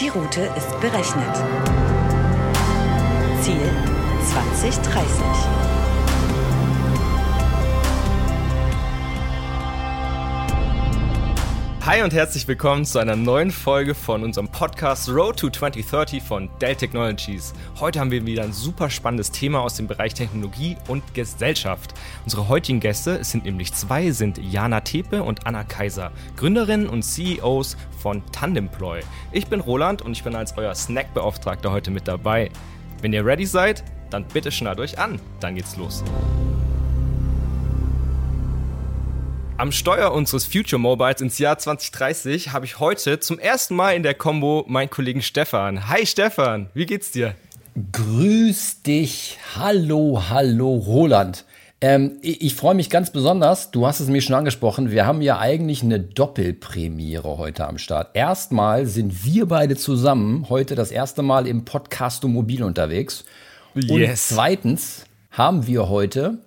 [0.00, 1.34] Die Route ist berechnet.
[3.42, 3.68] Ziel
[4.30, 5.77] 2030.
[11.88, 16.50] Hi und herzlich willkommen zu einer neuen Folge von unserem Podcast Road to 2030 von
[16.60, 17.54] Dell Technologies.
[17.80, 21.94] Heute haben wir wieder ein super spannendes Thema aus dem Bereich Technologie und Gesellschaft.
[22.24, 27.78] Unsere heutigen Gäste, sind nämlich zwei, sind Jana Tepe und Anna Kaiser, Gründerinnen und CEOs
[28.02, 29.00] von Tandemploy.
[29.32, 32.50] Ich bin Roland und ich bin als euer Snackbeauftragter heute mit dabei.
[33.00, 36.04] Wenn ihr ready seid, dann bitte schnallt euch an, dann geht's los.
[39.60, 44.04] Am Steuer unseres Future Mobiles ins Jahr 2030 habe ich heute zum ersten Mal in
[44.04, 45.88] der Combo meinen Kollegen Stefan.
[45.88, 47.34] Hi Stefan, wie geht's dir?
[47.90, 49.36] Grüß dich.
[49.56, 51.44] Hallo, hallo Roland.
[51.80, 55.22] Ähm, ich, ich freue mich ganz besonders, du hast es mir schon angesprochen, wir haben
[55.22, 58.10] ja eigentlich eine Doppelpremiere heute am Start.
[58.14, 63.24] Erstmal sind wir beide zusammen heute das erste Mal im Podcast Mobil unterwegs.
[63.74, 63.90] Yes.
[63.90, 66.38] Und zweitens haben wir heute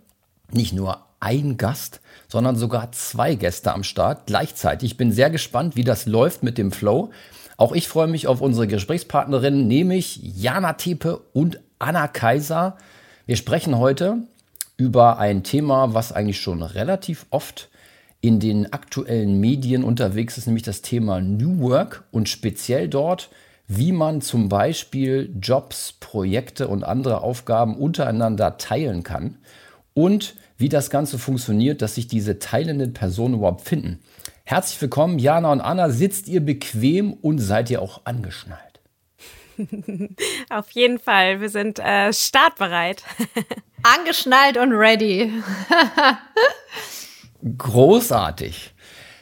[0.54, 2.00] nicht nur ein Gast,
[2.32, 4.92] sondern sogar zwei Gäste am Start gleichzeitig.
[4.92, 7.10] Ich bin sehr gespannt, wie das läuft mit dem Flow.
[7.58, 12.78] Auch ich freue mich auf unsere Gesprächspartnerinnen, nämlich Jana Tepe und Anna Kaiser.
[13.26, 14.20] Wir sprechen heute
[14.78, 17.70] über ein Thema, was eigentlich schon relativ oft
[18.22, 23.30] in den aktuellen Medien unterwegs ist, nämlich das Thema New Work und speziell dort,
[23.68, 29.38] wie man zum Beispiel Jobs, Projekte und andere Aufgaben untereinander teilen kann
[29.94, 34.00] und wie das Ganze funktioniert, dass sich diese teilenden Personen überhaupt finden.
[34.46, 35.90] Herzlich willkommen, Jana und Anna.
[35.90, 38.80] Sitzt ihr bequem und seid ihr auch angeschnallt?
[40.50, 41.42] Auf jeden Fall.
[41.42, 43.04] Wir sind äh, startbereit.
[43.84, 45.32] Angeschnallt und ready.
[47.58, 48.74] Großartig.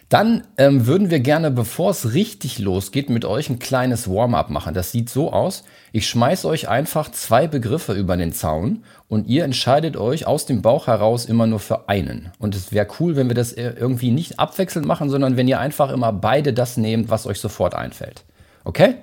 [0.09, 4.73] Dann ähm, würden wir gerne, bevor es richtig losgeht, mit euch ein kleines Warm-up machen.
[4.73, 5.63] Das sieht so aus.
[5.91, 10.61] Ich schmeiße euch einfach zwei Begriffe über den Zaun und ihr entscheidet euch aus dem
[10.61, 12.31] Bauch heraus immer nur für einen.
[12.37, 15.89] Und es wäre cool, wenn wir das irgendwie nicht abwechselnd machen, sondern wenn ihr einfach
[15.91, 18.23] immer beide das nehmt, was euch sofort einfällt.
[18.63, 18.95] Okay?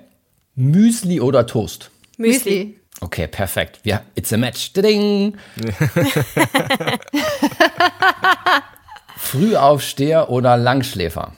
[0.55, 1.91] Müsli oder Toast?
[2.17, 2.79] Müsli.
[3.01, 3.79] Okay, perfekt.
[3.83, 4.73] Ja, it's a match.
[4.73, 5.37] Ding.
[9.17, 11.33] Frühaufsteher oder Langschläfer?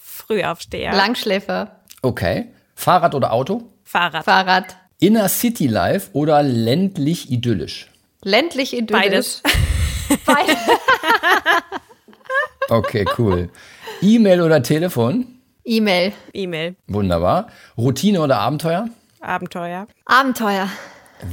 [0.00, 0.92] Frühaufsteher.
[0.92, 1.80] Langschläfer.
[2.02, 2.48] Okay.
[2.74, 3.62] Fahrrad oder Auto?
[3.82, 4.24] Fahrrad.
[4.24, 4.76] Fahrrad.
[5.00, 7.88] Inner City Life oder ländlich idyllisch?
[8.22, 9.40] Ländlich idyllisch.
[9.42, 9.42] Beides.
[10.26, 10.56] Beides.
[12.68, 13.50] Okay, cool.
[14.00, 15.26] E-Mail oder Telefon?
[15.64, 16.12] E-Mail.
[16.32, 16.76] E-Mail.
[16.86, 17.48] Wunderbar.
[17.76, 18.88] Routine oder Abenteuer?
[19.20, 19.88] Abenteuer.
[20.04, 20.68] Abenteuer.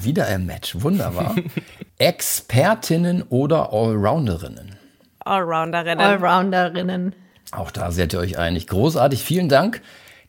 [0.02, 0.82] Wieder ein Match.
[0.82, 1.36] Wunderbar.
[2.00, 4.78] Expertinnen oder Allrounderinnen?
[5.20, 6.00] Allrounderinnen.
[6.00, 7.16] Allrounderinnen.
[7.52, 8.66] Auch da seid ihr euch einig.
[8.66, 9.24] Großartig.
[9.24, 9.82] Vielen Dank.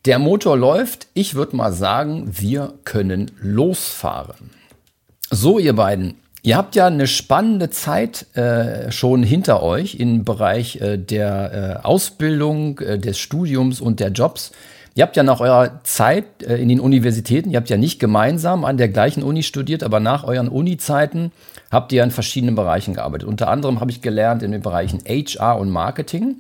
[0.09, 1.09] Der Motor läuft.
[1.13, 4.49] Ich würde mal sagen, wir können losfahren.
[5.31, 6.15] So, ihr beiden.
[6.41, 11.87] Ihr habt ja eine spannende Zeit äh, schon hinter euch im Bereich äh, der äh,
[11.87, 14.53] Ausbildung, äh, des Studiums und der Jobs.
[14.95, 18.65] Ihr habt ja nach eurer Zeit äh, in den Universitäten, ihr habt ja nicht gemeinsam
[18.65, 21.33] an der gleichen Uni studiert, aber nach euren Uni-Zeiten
[21.71, 23.29] habt ihr in verschiedenen Bereichen gearbeitet.
[23.29, 26.37] Unter anderem habe ich gelernt in den Bereichen HR und Marketing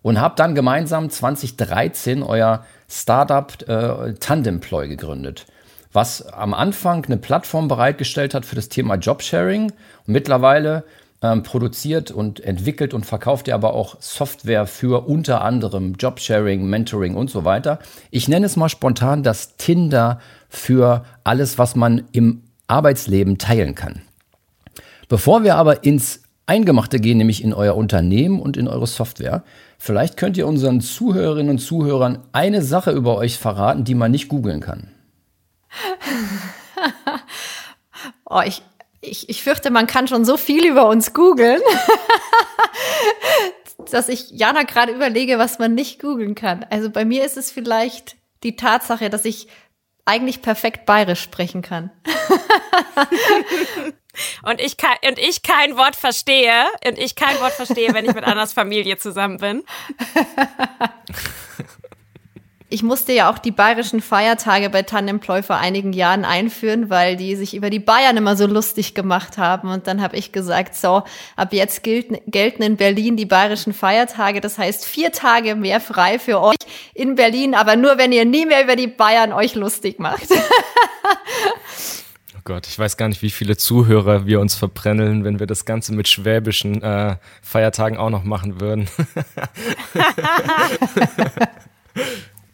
[0.00, 5.46] und habe dann gemeinsam 2013 euer Startup äh, Tandemploy gegründet,
[5.92, 9.72] was am Anfang eine Plattform bereitgestellt hat für das Thema Jobsharing.
[10.06, 10.84] Und mittlerweile
[11.24, 17.14] ähm, produziert und entwickelt und verkauft ihr aber auch Software für unter anderem Jobsharing, Mentoring
[17.14, 17.78] und so weiter.
[18.10, 24.02] Ich nenne es mal spontan das Tinder für alles, was man im Arbeitsleben teilen kann.
[25.08, 29.44] Bevor wir aber ins Eingemachte gehen, nämlich in euer Unternehmen und in eure Software,
[29.84, 34.28] vielleicht könnt ihr unseren Zuhörerinnen und Zuhörern eine Sache über euch verraten, die man nicht
[34.28, 34.90] googeln kann.
[38.26, 38.62] Oh, ich,
[39.00, 41.60] ich, ich fürchte, man kann schon so viel über uns googeln,
[43.90, 46.66] dass ich Jana gerade überlege, was man nicht googeln kann.
[46.70, 49.48] Also bei mir ist es vielleicht die Tatsache, dass ich
[50.04, 51.90] eigentlich perfekt bayerisch sprechen kann.
[54.42, 56.64] Und ich, kein, und ich kein Wort verstehe.
[56.86, 59.64] Und ich kein Wort verstehe, wenn ich mit Annas Familie zusammen bin.
[62.74, 67.36] Ich musste ja auch die bayerischen Feiertage bei Tandemploy vor einigen Jahren einführen, weil die
[67.36, 69.68] sich über die Bayern immer so lustig gemacht haben.
[69.68, 71.04] Und dann habe ich gesagt, so,
[71.36, 74.40] ab jetzt gilt, gelten in Berlin die bayerischen Feiertage.
[74.40, 76.56] Das heißt, vier Tage mehr frei für euch
[76.94, 80.26] in Berlin, aber nur, wenn ihr nie mehr über die Bayern euch lustig macht.
[82.44, 85.94] Gott, ich weiß gar nicht, wie viele Zuhörer wir uns verbrenneln, wenn wir das Ganze
[85.94, 88.88] mit schwäbischen äh, Feiertagen auch noch machen würden.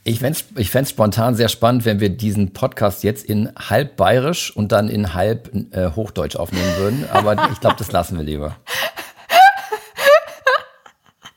[0.02, 3.96] Ich fände es ich fänd's spontan sehr spannend, wenn wir diesen Podcast jetzt in halb
[3.96, 7.08] bayerisch und dann in halb äh, Hochdeutsch aufnehmen würden.
[7.12, 8.56] Aber ich glaube, das lassen wir lieber.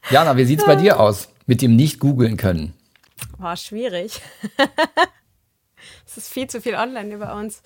[0.10, 2.74] Jana, wie sieht's bei dir aus mit dem nicht googeln können?
[3.38, 4.22] War schwierig.
[6.08, 7.62] es ist viel zu viel online über uns.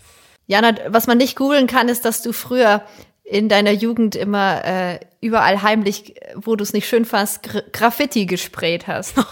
[0.47, 2.83] Jana, was man nicht googeln kann, ist, dass du früher
[3.23, 8.25] in deiner Jugend immer äh, überall heimlich, wo du es nicht schön fandst, Gra Graffiti
[8.25, 9.17] gesprayt hast.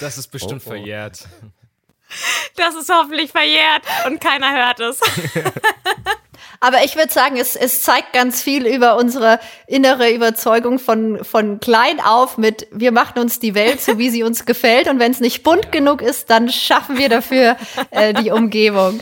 [0.00, 0.70] das ist bestimmt oh, oh.
[0.70, 1.28] verjährt.
[2.56, 5.00] Das ist hoffentlich verjährt und keiner hört es.
[6.60, 11.60] Aber ich würde sagen, es, es zeigt ganz viel über unsere innere Überzeugung von, von
[11.60, 14.88] klein auf mit, wir machen uns die Welt so, wie sie uns gefällt.
[14.88, 17.56] Und wenn es nicht bunt genug ist, dann schaffen wir dafür
[17.90, 19.00] äh, die Umgebung.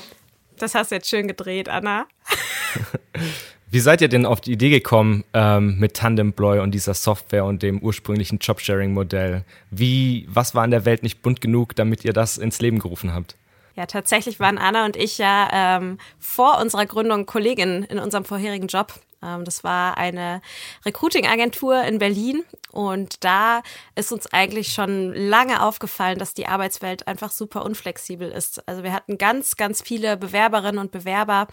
[0.59, 2.07] Das hast du jetzt schön gedreht, Anna.
[3.71, 7.65] Wie seid ihr denn auf die Idee gekommen ähm, mit Tandemploy und dieser Software und
[7.65, 9.45] dem ursprünglichen Jobsharing-Modell?
[9.73, 13.13] Wie, was war in der Welt nicht bunt genug, damit ihr das ins Leben gerufen
[13.13, 13.35] habt?
[13.77, 18.69] Ja, tatsächlich waren Anna und ich ja ähm, vor unserer Gründung Kolleginnen in unserem vorherigen
[18.69, 18.95] Job.
[19.25, 20.43] Ähm, das war eine
[20.85, 23.63] Recruiting-Agentur in Berlin und da
[23.97, 28.67] ist uns eigentlich schon lange aufgefallen, dass die Arbeitswelt einfach super unflexibel ist.
[28.69, 31.49] Also wir hatten ganz, ganz viele Bewerberinnen und Bewerber,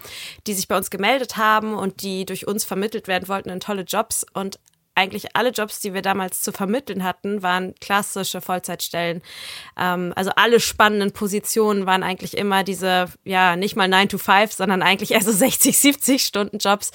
[0.46, 3.82] die sich bei uns gemeldet haben und die durch uns vermittelt werden wollten in tolle
[3.82, 4.60] Jobs und
[4.94, 9.22] eigentlich alle Jobs, die wir damals zu vermitteln hatten, waren klassische Vollzeitstellen.
[9.78, 14.52] Ähm, also alle spannenden Positionen waren eigentlich immer diese, ja, nicht mal 9 to 5,
[14.52, 16.90] sondern eigentlich eher so 60, 70 Stunden Jobs.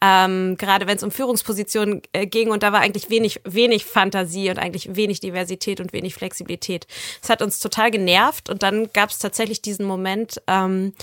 [0.00, 4.48] Ähm, gerade wenn es um Führungspositionen äh, ging und da war eigentlich wenig, wenig Fantasie
[4.48, 6.86] und eigentlich wenig Diversität und wenig Flexibilität.
[7.20, 10.94] Das hat uns total genervt und dann gab es tatsächlich diesen Moment, ähm,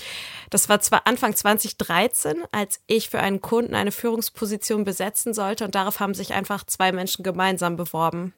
[0.50, 5.76] das war zwar Anfang 2013, als ich für einen Kunden eine Führungsposition besetzen sollte und
[5.76, 8.34] darauf haben sich einfach zwei Menschen gemeinsam beworben.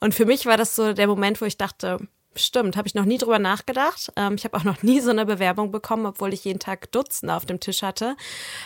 [0.00, 1.98] Und für mich war das so der Moment, wo ich dachte,
[2.36, 4.12] Stimmt, habe ich noch nie drüber nachgedacht.
[4.16, 7.34] Ähm, ich habe auch noch nie so eine Bewerbung bekommen, obwohl ich jeden Tag Dutzende
[7.34, 8.16] auf dem Tisch hatte.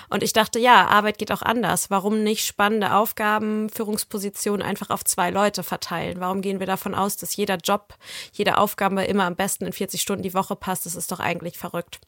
[0.09, 1.91] Und ich dachte, ja, Arbeit geht auch anders.
[1.91, 6.21] Warum nicht spannende Aufgaben, Führungspositionen einfach auf zwei Leute verteilen?
[6.21, 7.95] Warum gehen wir davon aus, dass jeder Job,
[8.33, 10.87] jede Aufgabe immer am besten in 40 Stunden die Woche passt?
[10.87, 12.01] Das ist doch eigentlich verrückt.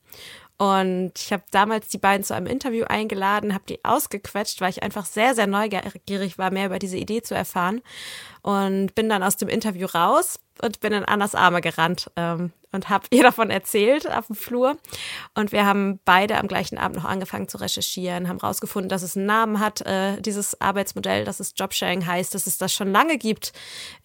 [0.61, 4.83] Und ich habe damals die beiden zu einem Interview eingeladen, habe die ausgequetscht, weil ich
[4.83, 7.81] einfach sehr, sehr neugierig war, mehr über diese Idee zu erfahren.
[8.43, 12.91] Und bin dann aus dem Interview raus und bin in Annas Arme gerannt ähm, und
[12.91, 14.77] habe ihr davon erzählt auf dem Flur.
[15.35, 19.17] Und wir haben beide am gleichen Abend noch angefangen zu recherchieren, haben rausgefunden, dass es
[19.17, 23.17] einen Namen hat, äh, dieses Arbeitsmodell, dass es Jobsharing heißt, dass es das schon lange
[23.17, 23.55] gibt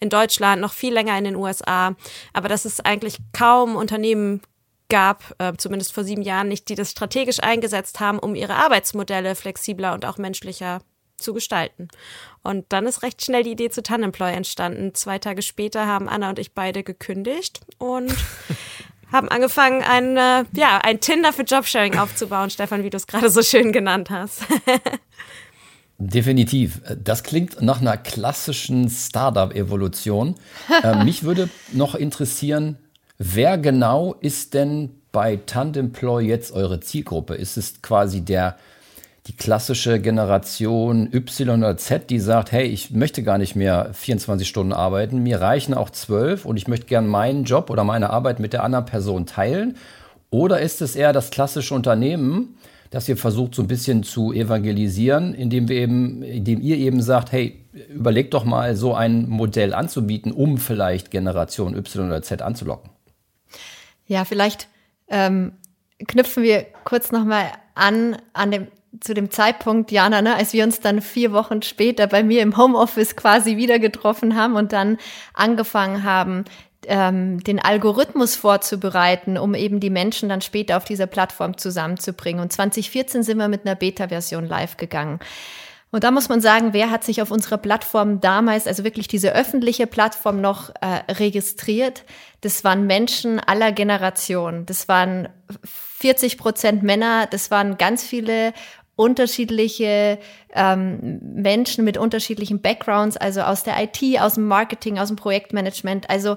[0.00, 1.94] in Deutschland, noch viel länger in den USA,
[2.32, 4.40] aber dass es eigentlich kaum Unternehmen
[4.88, 9.34] gab, äh, zumindest vor sieben Jahren nicht, die das strategisch eingesetzt haben, um ihre Arbeitsmodelle
[9.34, 10.80] flexibler und auch menschlicher
[11.16, 11.88] zu gestalten.
[12.42, 14.94] Und dann ist recht schnell die Idee zu Tanemploy entstanden.
[14.94, 18.14] Zwei Tage später haben Anna und ich beide gekündigt und
[19.12, 23.30] haben angefangen, ein, äh, ja, ein Tinder für Jobsharing aufzubauen, Stefan, wie du es gerade
[23.30, 24.42] so schön genannt hast.
[25.98, 26.82] Definitiv.
[27.02, 30.34] Das klingt nach einer klassischen Startup-Evolution.
[30.82, 32.78] äh, mich würde noch interessieren,
[33.18, 37.34] Wer genau ist denn bei Tandemploy jetzt eure Zielgruppe?
[37.34, 38.56] Ist es quasi der,
[39.26, 44.46] die klassische Generation Y oder Z, die sagt, hey, ich möchte gar nicht mehr 24
[44.46, 48.38] Stunden arbeiten, mir reichen auch 12 und ich möchte gern meinen Job oder meine Arbeit
[48.38, 49.78] mit der anderen Person teilen?
[50.28, 52.58] Oder ist es eher das klassische Unternehmen,
[52.90, 57.32] das ihr versucht so ein bisschen zu evangelisieren, indem wir eben, indem ihr eben sagt,
[57.32, 62.95] hey, überlegt doch mal so ein Modell anzubieten, um vielleicht Generation Y oder Z anzulocken?
[64.06, 64.68] Ja, vielleicht
[65.08, 65.52] ähm,
[66.06, 68.66] knüpfen wir kurz nochmal an, an dem,
[69.00, 72.56] zu dem Zeitpunkt, Jana, ne, als wir uns dann vier Wochen später bei mir im
[72.56, 74.98] Homeoffice quasi wieder getroffen haben und dann
[75.34, 76.44] angefangen haben,
[76.86, 82.40] ähm, den Algorithmus vorzubereiten, um eben die Menschen dann später auf dieser Plattform zusammenzubringen.
[82.40, 85.18] Und 2014 sind wir mit einer Beta-Version live gegangen.
[85.96, 89.34] Und da muss man sagen, wer hat sich auf unserer Plattform damals, also wirklich diese
[89.34, 92.04] öffentliche Plattform noch äh, registriert?
[92.42, 94.66] Das waren Menschen aller Generationen.
[94.66, 95.30] Das waren
[95.64, 97.26] 40 Prozent Männer.
[97.30, 98.52] Das waren ganz viele
[98.94, 100.18] unterschiedliche
[100.52, 106.10] ähm, Menschen mit unterschiedlichen Backgrounds, also aus der IT, aus dem Marketing, aus dem Projektmanagement.
[106.10, 106.36] Also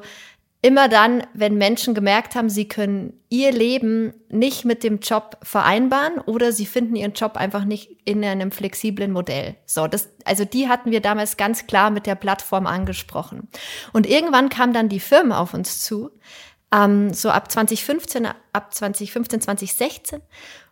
[0.62, 6.20] immer dann, wenn Menschen gemerkt haben, sie können ihr Leben nicht mit dem Job vereinbaren
[6.20, 9.56] oder sie finden ihren Job einfach nicht in einem flexiblen Modell.
[9.66, 13.48] So, das, also die hatten wir damals ganz klar mit der Plattform angesprochen.
[13.94, 16.12] Und irgendwann kam dann die Firmen auf uns zu,
[16.74, 20.22] ähm, so ab 2015, ab 2015, 2016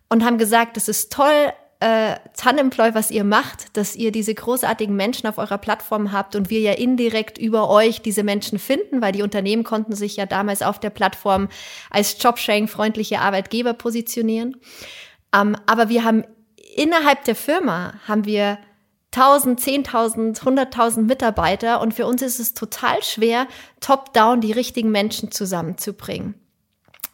[0.10, 4.96] und haben gesagt, es ist toll, äh, Tandemploy, was ihr macht, dass ihr diese großartigen
[4.96, 9.12] Menschen auf eurer Plattform habt und wir ja indirekt über euch diese Menschen finden, weil
[9.12, 11.50] die Unternehmen konnten sich ja damals auf der Plattform
[11.92, 14.58] als Jobsharing-freundliche Arbeitgeber positionieren.
[15.36, 16.24] Ähm, aber wir haben
[16.76, 18.58] innerhalb der Firma haben wir
[19.16, 23.48] 1000, 10.000, 100.000 Mitarbeiter und für uns ist es total schwer,
[23.82, 26.47] top-down die richtigen Menschen zusammenzubringen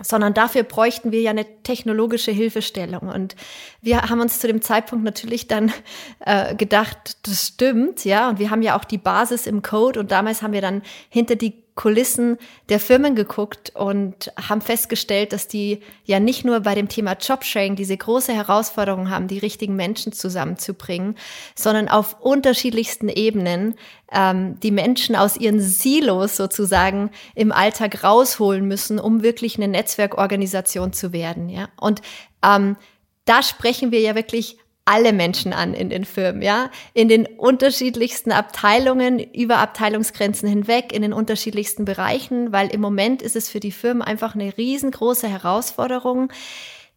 [0.03, 3.10] sondern dafür bräuchten wir ja eine technologische Hilfestellung.
[3.10, 3.36] Und
[3.81, 5.72] wir haben uns zu dem Zeitpunkt natürlich dann
[6.19, 10.12] äh, gedacht, das stimmt, ja, und wir haben ja auch die Basis im Code und
[10.12, 12.38] damals haben wir dann hinter die Kulissen
[12.70, 17.75] der Firmen geguckt und haben festgestellt, dass die ja nicht nur bei dem Thema Jobsharing
[17.75, 21.15] diese große Herausforderung haben, die richtigen Menschen zusammenzubringen,
[21.56, 23.75] sondern auf unterschiedlichsten Ebenen
[24.12, 30.94] ähm, die Menschen aus ihren Silos sozusagen im Alltag rausholen müssen, um wirklich eine Netzwerkorganisation
[30.94, 31.50] zu werden.
[31.50, 31.70] Ja?
[31.77, 32.01] Und
[32.46, 32.77] ähm,
[33.25, 38.32] da sprechen wir ja wirklich alle Menschen an in den Firmen, ja, in den unterschiedlichsten
[38.32, 43.72] Abteilungen, über Abteilungsgrenzen hinweg, in den unterschiedlichsten Bereichen, weil im Moment ist es für die
[43.72, 46.32] Firmen einfach eine riesengroße Herausforderung,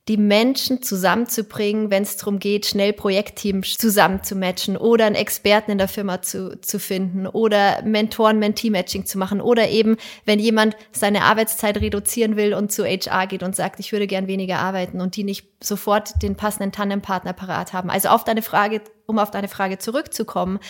[0.09, 5.89] die Menschen zusammenzubringen, wenn es darum geht, schnell Projektteams zusammenzumatchen oder einen Experten in der
[5.89, 12.37] Firma zu, zu finden oder Mentoren-Mentee-Matching zu machen oder eben, wenn jemand seine Arbeitszeit reduzieren
[12.37, 15.49] will und zu HR geht und sagt, ich würde gern weniger arbeiten und die nicht
[15.61, 17.91] sofort den passenden Tandempartner parat haben.
[17.91, 20.61] Also auf deine Frage, um auf deine Frage zurückzukommen,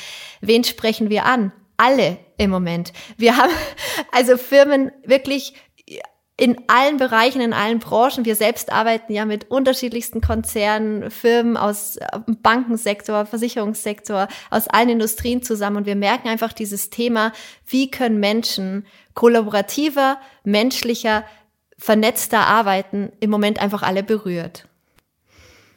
[0.40, 1.52] wen sprechen wir an?
[1.76, 2.94] Alle im Moment.
[3.18, 3.52] Wir haben
[4.12, 5.52] also Firmen wirklich
[6.38, 8.26] in allen Bereichen, in allen Branchen.
[8.26, 12.06] Wir selbst arbeiten ja mit unterschiedlichsten Konzernen, Firmen aus äh,
[12.42, 15.78] Bankensektor, Versicherungssektor, aus allen Industrien zusammen.
[15.78, 17.32] Und wir merken einfach dieses Thema,
[17.66, 21.24] wie können Menschen kollaborativer, menschlicher,
[21.78, 24.68] vernetzter arbeiten, im Moment einfach alle berührt.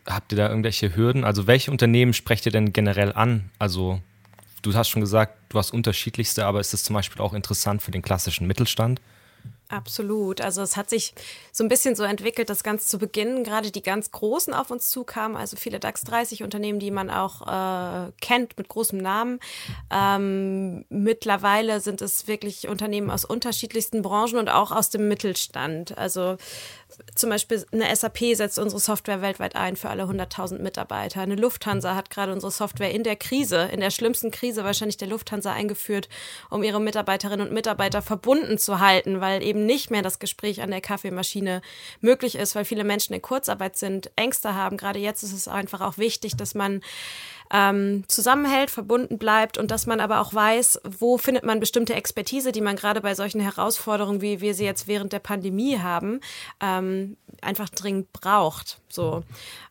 [0.05, 1.23] Habt ihr da irgendwelche Hürden?
[1.23, 3.49] Also welche Unternehmen sprecht ihr denn generell an?
[3.59, 4.01] Also
[4.61, 7.91] du hast schon gesagt, du hast unterschiedlichste, aber ist es zum Beispiel auch interessant für
[7.91, 8.99] den klassischen Mittelstand?
[9.71, 10.41] Absolut.
[10.41, 11.13] Also es hat sich
[11.51, 14.89] so ein bisschen so entwickelt, dass ganz zu Beginn gerade die ganz Großen auf uns
[14.89, 19.39] zukamen, also viele DAX 30 Unternehmen, die man auch äh, kennt mit großem Namen.
[19.91, 25.95] Ähm, mittlerweile sind es wirklich Unternehmen aus unterschiedlichsten Branchen und auch aus dem Mittelstand.
[25.95, 26.37] Also
[27.15, 31.21] zum Beispiel eine SAP setzt unsere Software weltweit ein für alle 100.000 Mitarbeiter.
[31.21, 35.07] Eine Lufthansa hat gerade unsere Software in der Krise, in der schlimmsten Krise wahrscheinlich der
[35.07, 36.09] Lufthansa eingeführt,
[36.49, 40.71] um ihre Mitarbeiterinnen und Mitarbeiter verbunden zu halten, weil eben nicht mehr das Gespräch an
[40.71, 41.61] der Kaffeemaschine
[42.01, 44.77] möglich ist, weil viele Menschen in Kurzarbeit sind, Ängste haben.
[44.77, 46.81] Gerade jetzt ist es einfach auch wichtig, dass man
[47.51, 52.51] ähm, zusammenhält, verbunden bleibt und dass man aber auch weiß, wo findet man bestimmte Expertise,
[52.51, 56.19] die man gerade bei solchen Herausforderungen, wie wir sie jetzt während der Pandemie haben,
[56.61, 58.79] ähm, einfach dringend braucht.
[58.89, 59.23] So,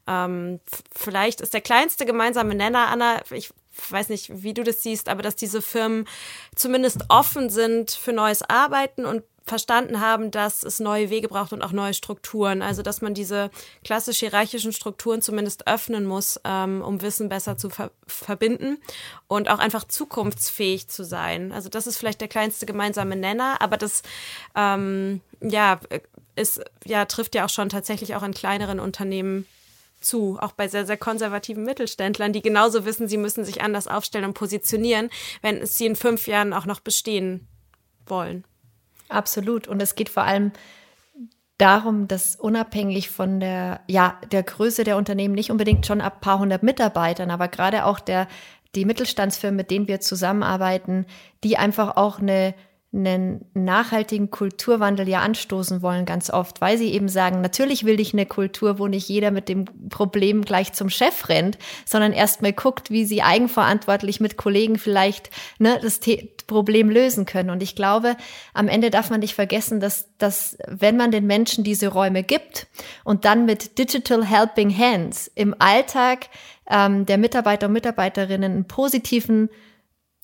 [0.07, 0.61] ähm,
[0.95, 3.51] vielleicht ist der kleinste gemeinsame Nenner, Anna, ich
[3.91, 6.07] weiß nicht, wie du das siehst, aber dass diese Firmen
[6.57, 11.63] zumindest offen sind für neues Arbeiten und verstanden haben, dass es neue Wege braucht und
[11.63, 12.63] auch neue Strukturen.
[12.63, 13.51] Also dass man diese
[13.85, 18.79] klassisch hierarchischen Strukturen zumindest öffnen muss, ähm, um Wissen besser zu ver verbinden
[19.27, 21.53] und auch einfach zukunftsfähig zu sein.
[21.53, 24.03] Also das ist vielleicht der kleinste gemeinsame Nenner, aber das
[24.55, 25.81] ähm, ja
[26.37, 29.47] ist ja trifft ja auch schon tatsächlich auch in kleineren Unternehmen
[30.01, 34.27] zu, auch bei sehr, sehr konservativen Mittelständlern, die genauso wissen, sie müssen sich anders aufstellen
[34.27, 35.11] und positionieren,
[35.43, 37.49] wenn sie in fünf Jahren auch noch bestehen
[38.07, 38.45] wollen.
[39.09, 39.69] Absolut.
[39.69, 40.53] Und es geht vor allem
[41.59, 46.39] darum, dass unabhängig von der, ja, der Größe der Unternehmen, nicht unbedingt schon ab paar
[46.39, 48.29] hundert Mitarbeitern, aber gerade auch der,
[48.75, 51.07] die Mittelstandsfirmen, mit denen wir zusammenarbeiten,
[51.43, 52.55] die einfach auch eine
[52.91, 58.15] einen nachhaltigen Kulturwandel ja anstoßen wollen, ganz oft, weil sie eben sagen, natürlich will ich
[58.15, 62.91] eine Kultur, wo nicht jeder mit dem Problem gleich zum Chef rennt, sondern erstmal guckt,
[62.91, 67.51] wie sie eigenverantwortlich mit Kollegen vielleicht ne, das The Problem lösen können.
[67.51, 68.17] Und ich glaube,
[68.55, 72.69] am Ende darf man nicht vergessen, dass, dass wenn man den Menschen diese Räume gibt
[73.05, 76.31] und dann mit Digital Helping Hands im Alltag
[76.71, 79.51] ähm, der Mitarbeiter und Mitarbeiterinnen einen positiven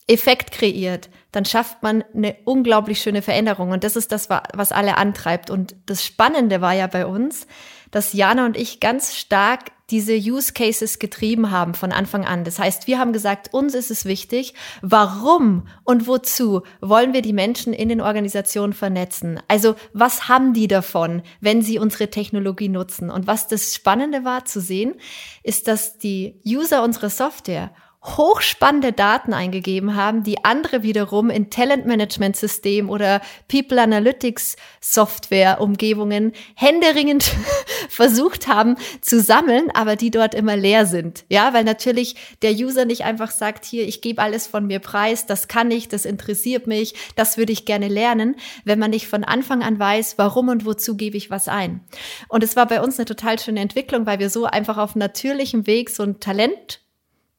[0.07, 3.71] Effekt kreiert, dann schafft man eine unglaublich schöne Veränderung.
[3.71, 5.51] Und das ist das, was alle antreibt.
[5.51, 7.47] Und das Spannende war ja bei uns,
[7.91, 12.45] dass Jana und ich ganz stark diese Use Cases getrieben haben von Anfang an.
[12.45, 17.35] Das heißt, wir haben gesagt, uns ist es wichtig, warum und wozu wollen wir die
[17.35, 19.41] Menschen in den Organisationen vernetzen?
[19.47, 23.11] Also was haben die davon, wenn sie unsere Technologie nutzen?
[23.11, 24.95] Und was das Spannende war zu sehen,
[25.43, 27.71] ist, dass die User unserer Software
[28.05, 37.25] hochspannende Daten eingegeben haben, die andere wiederum in Talentmanagement-System oder People Analytics Software-Umgebungen händeringend
[37.89, 41.25] versucht haben zu sammeln, aber die dort immer leer sind.
[41.31, 45.25] Ja, weil natürlich der User nicht einfach sagt, hier, ich gebe alles von mir preis,
[45.25, 49.25] das kann ich, das interessiert mich, das würde ich gerne lernen, wenn man nicht von
[49.25, 51.81] Anfang an weiß, warum und wozu gebe ich was ein.
[52.29, 55.67] Und es war bei uns eine total schöne Entwicklung, weil wir so einfach auf natürlichem
[55.67, 56.84] Weg so ein Talent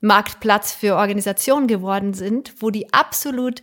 [0.05, 3.61] Marktplatz für Organisationen geworden sind, wo die absolut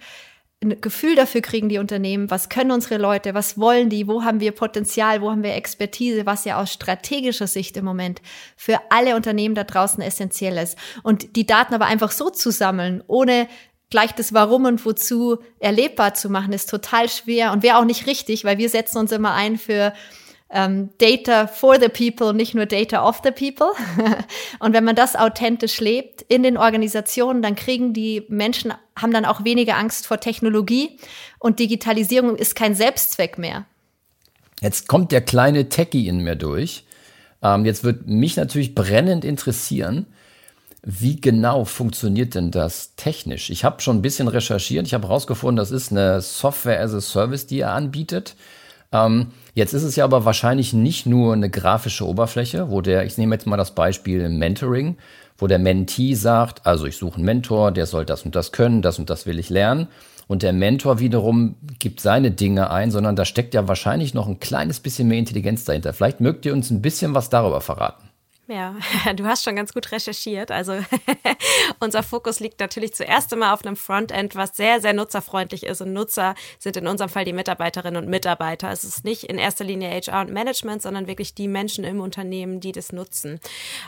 [0.62, 4.40] ein Gefühl dafür kriegen, die Unternehmen, was können unsere Leute, was wollen die, wo haben
[4.40, 8.22] wir Potenzial, wo haben wir Expertise, was ja aus strategischer Sicht im Moment
[8.56, 10.78] für alle Unternehmen da draußen essentiell ist.
[11.02, 13.48] Und die Daten aber einfach so zu sammeln, ohne
[13.90, 18.06] gleich das Warum und Wozu erlebbar zu machen, ist total schwer und wäre auch nicht
[18.06, 19.92] richtig, weil wir setzen uns immer ein für
[20.52, 23.72] ähm, Data for the people, nicht nur Data of the people.
[24.60, 29.24] und wenn man das authentisch lebt in den Organisationen, dann kriegen die Menschen, haben dann
[29.24, 30.98] auch weniger Angst vor Technologie
[31.38, 33.64] und Digitalisierung ist kein Selbstzweck mehr.
[34.60, 36.84] Jetzt kommt der kleine Techie in mir durch.
[37.42, 40.06] Ähm, jetzt wird mich natürlich brennend interessieren,
[40.84, 43.50] wie genau funktioniert denn das technisch?
[43.50, 44.86] Ich habe schon ein bisschen recherchiert.
[44.86, 48.34] Ich habe herausgefunden, das ist eine Software as a Service, die er anbietet.
[48.90, 53.18] Ähm, jetzt ist es ja aber wahrscheinlich nicht nur eine grafische Oberfläche, wo der, ich
[53.18, 54.96] nehme jetzt mal das Beispiel Mentoring,
[55.38, 58.82] wo der Mentee sagt, also ich suche einen Mentor, der soll das und das können,
[58.82, 59.88] das und das will ich lernen.
[60.28, 64.40] Und der Mentor wiederum gibt seine Dinge ein, sondern da steckt ja wahrscheinlich noch ein
[64.40, 65.92] kleines bisschen mehr Intelligenz dahinter.
[65.92, 68.11] Vielleicht mögt ihr uns ein bisschen was darüber verraten.
[68.52, 68.76] Ja,
[69.14, 70.50] du hast schon ganz gut recherchiert.
[70.50, 70.74] Also
[71.80, 75.80] unser Fokus liegt natürlich zuerst einmal auf einem Frontend, was sehr, sehr nutzerfreundlich ist.
[75.80, 78.70] Und Nutzer sind in unserem Fall die Mitarbeiterinnen und Mitarbeiter.
[78.70, 82.60] Es ist nicht in erster Linie HR und Management, sondern wirklich die Menschen im Unternehmen,
[82.60, 83.40] die das nutzen.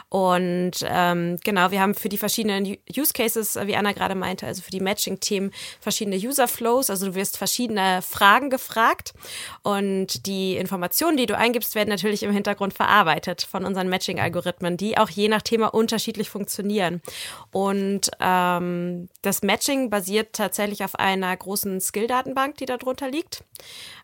[0.09, 4.63] Und ähm, genau, wir haben für die verschiedenen Use Cases, wie Anna gerade meinte, also
[4.63, 6.89] für die Matching-Themen verschiedene User Flows.
[6.89, 9.13] Also du wirst verschiedene Fragen gefragt
[9.63, 14.54] und die Informationen, die du eingibst, werden natürlich im Hintergrund verarbeitet von unseren Matching-Algorithmen.
[14.55, 17.01] Algorithmen, die auch je nach Thema unterschiedlich funktionieren.
[17.53, 23.45] Und ähm, das Matching basiert tatsächlich auf einer großen Skill-Datenbank, die darunter liegt,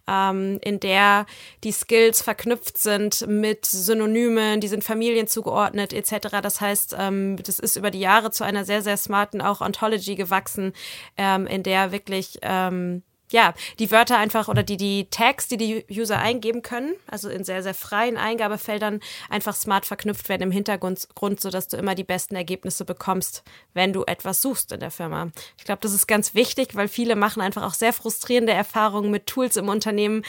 [0.09, 1.26] ähm, in der
[1.64, 6.41] die Skills verknüpft sind mit Synonymen, die sind Familien zugeordnet etc.
[6.43, 10.17] Das heißt, ähm, das ist über die Jahre zu einer sehr, sehr smarten auch Ontology
[10.17, 10.73] gewachsen,
[11.17, 15.84] ähm, in der wirklich ähm, ja, die Wörter einfach oder die, die Tags, die die
[15.90, 21.08] User eingeben können, also in sehr, sehr freien Eingabefeldern einfach smart verknüpft werden im Hintergrund,
[21.40, 23.43] sodass du immer die besten Ergebnisse bekommst,
[23.75, 25.30] wenn du etwas suchst in der Firma.
[25.58, 29.26] Ich glaube, das ist ganz wichtig, weil viele machen einfach auch sehr frustrierende Erfahrungen mit
[29.26, 30.23] Tools im Unternehmen,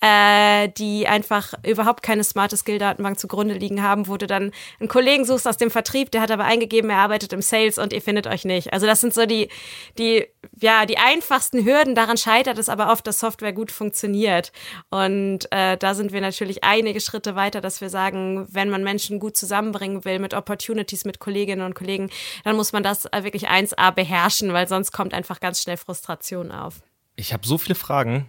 [0.00, 5.24] äh, die einfach überhaupt keine smarte Skill-Datenbank zugrunde liegen haben, wo du dann einen Kollegen
[5.24, 8.26] suchst aus dem Vertrieb, der hat aber eingegeben, er arbeitet im Sales und ihr findet
[8.26, 8.72] euch nicht.
[8.72, 9.48] Also das sind so die,
[9.98, 10.26] die,
[10.60, 14.52] ja, die einfachsten Hürden daran scheitern, scheitert es aber oft, dass Software gut funktioniert.
[14.90, 19.18] Und äh, da sind wir natürlich einige Schritte weiter, dass wir sagen, wenn man Menschen
[19.18, 22.10] gut zusammenbringen will mit Opportunities, mit Kolleginnen und Kollegen,
[22.44, 26.50] dann muss man das äh, wirklich 1a beherrschen, weil sonst kommt einfach ganz schnell Frustration
[26.50, 26.80] auf.
[27.16, 28.26] Ich habe so viele Fragen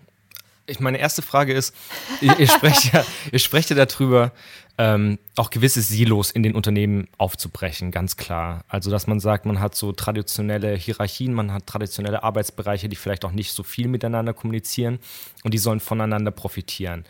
[0.69, 1.75] ich meine erste Frage ist,
[2.21, 4.31] ihr, ihr, sprecht ja, ihr sprecht ja darüber,
[4.77, 8.63] ähm, auch gewisse Silos in den Unternehmen aufzubrechen, ganz klar.
[8.69, 13.25] Also, dass man sagt, man hat so traditionelle Hierarchien, man hat traditionelle Arbeitsbereiche, die vielleicht
[13.25, 14.99] auch nicht so viel miteinander kommunizieren
[15.43, 17.03] und die sollen voneinander profitieren.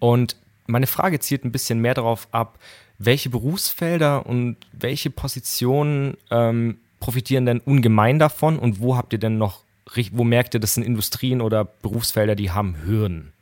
[0.00, 0.36] Und
[0.66, 2.58] meine Frage zielt ein bisschen mehr darauf ab,
[2.98, 9.36] welche Berufsfelder und welche Positionen ähm, profitieren denn ungemein davon und wo habt ihr denn
[9.36, 9.63] noch
[10.12, 13.32] wo merkt ihr, das sind Industrien oder Berufsfelder, die haben Hürden,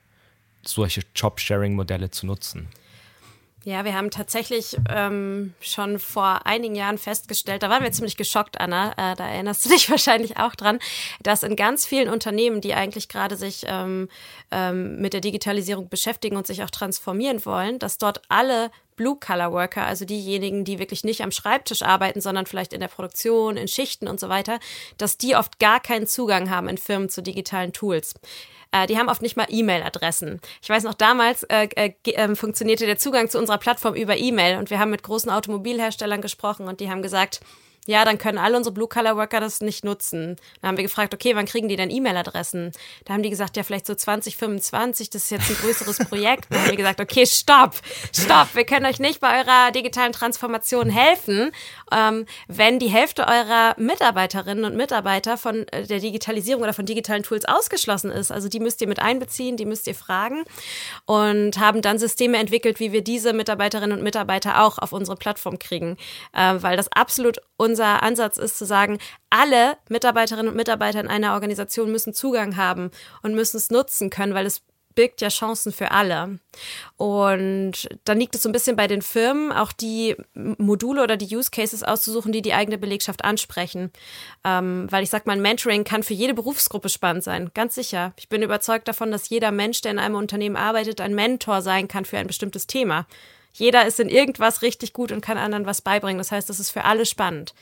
[0.64, 2.68] solche Job-Sharing-Modelle zu nutzen?
[3.64, 8.60] Ja, wir haben tatsächlich ähm, schon vor einigen Jahren festgestellt, da waren wir ziemlich geschockt,
[8.60, 10.80] Anna, äh, da erinnerst du dich wahrscheinlich auch dran,
[11.22, 14.08] dass in ganz vielen Unternehmen, die eigentlich gerade sich ähm,
[14.50, 20.04] ähm, mit der Digitalisierung beschäftigen und sich auch transformieren wollen, dass dort alle Blue-Color-Worker, also
[20.04, 24.18] diejenigen, die wirklich nicht am Schreibtisch arbeiten, sondern vielleicht in der Produktion, in Schichten und
[24.18, 24.58] so weiter,
[24.98, 28.14] dass die oft gar keinen Zugang haben in Firmen zu digitalen Tools.
[28.72, 30.40] Äh, die haben oft nicht mal E-Mail-Adressen.
[30.60, 34.58] Ich weiß noch, damals äh, äh, äh, funktionierte der Zugang zu unserer Plattform über E-Mail
[34.58, 37.40] und wir haben mit großen Automobilherstellern gesprochen und die haben gesagt,
[37.86, 40.36] ja, dann können alle unsere Blue-Color-Worker das nicht nutzen.
[40.60, 42.70] Dann haben wir gefragt, okay, wann kriegen die denn E-Mail-Adressen?
[43.04, 46.46] Da haben die gesagt, ja, vielleicht so 2025, das ist jetzt ein größeres Projekt.
[46.50, 47.74] Dann haben wir gesagt, okay, stopp,
[48.14, 51.50] stopp, wir können euch nicht bei eurer digitalen Transformation helfen.
[51.92, 57.22] Ähm, wenn die Hälfte eurer Mitarbeiterinnen und Mitarbeiter von äh, der Digitalisierung oder von digitalen
[57.22, 58.32] Tools ausgeschlossen ist.
[58.32, 60.44] Also die müsst ihr mit einbeziehen, die müsst ihr fragen
[61.06, 65.58] und haben dann Systeme entwickelt, wie wir diese Mitarbeiterinnen und Mitarbeiter auch auf unsere Plattform
[65.58, 65.96] kriegen,
[66.32, 68.98] äh, weil das absolut unser Ansatz ist zu sagen,
[69.30, 72.90] alle Mitarbeiterinnen und Mitarbeiter in einer Organisation müssen Zugang haben
[73.22, 74.62] und müssen es nutzen können, weil es
[74.94, 76.38] birgt ja Chancen für alle.
[76.96, 81.34] Und dann liegt es so ein bisschen bei den Firmen, auch die Module oder die
[81.34, 83.90] Use Cases auszusuchen, die die eigene Belegschaft ansprechen.
[84.44, 88.12] Ähm, weil ich sag mal, Mentoring kann für jede Berufsgruppe spannend sein, ganz sicher.
[88.16, 91.88] Ich bin überzeugt davon, dass jeder Mensch, der in einem Unternehmen arbeitet, ein Mentor sein
[91.88, 93.06] kann für ein bestimmtes Thema.
[93.52, 96.18] Jeder ist in irgendwas richtig gut und kann anderen was beibringen.
[96.18, 97.54] Das heißt, das ist für alle spannend.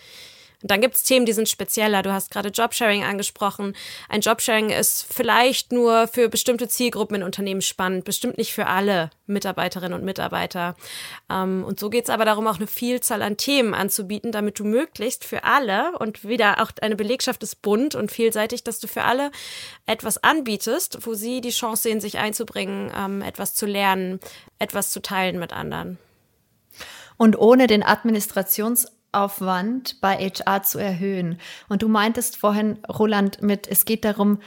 [0.62, 2.02] Und dann gibt's Themen, die sind spezieller.
[2.02, 3.74] Du hast gerade Jobsharing angesprochen.
[4.08, 9.10] Ein Jobsharing ist vielleicht nur für bestimmte Zielgruppen in Unternehmen spannend, bestimmt nicht für alle
[9.26, 10.76] Mitarbeiterinnen und Mitarbeiter.
[11.30, 15.24] Ähm, und so geht's aber darum, auch eine Vielzahl an Themen anzubieten, damit du möglichst
[15.24, 19.30] für alle und wieder auch eine Belegschaft ist bunt und vielseitig, dass du für alle
[19.86, 24.20] etwas anbietest, wo sie die Chance sehen, sich einzubringen, ähm, etwas zu lernen,
[24.58, 25.98] etwas zu teilen mit anderen.
[27.16, 31.38] Und ohne den Administrations Aufwand bei HR zu erhöhen.
[31.68, 34.38] Und du meintest vorhin, Roland, mit, es geht darum,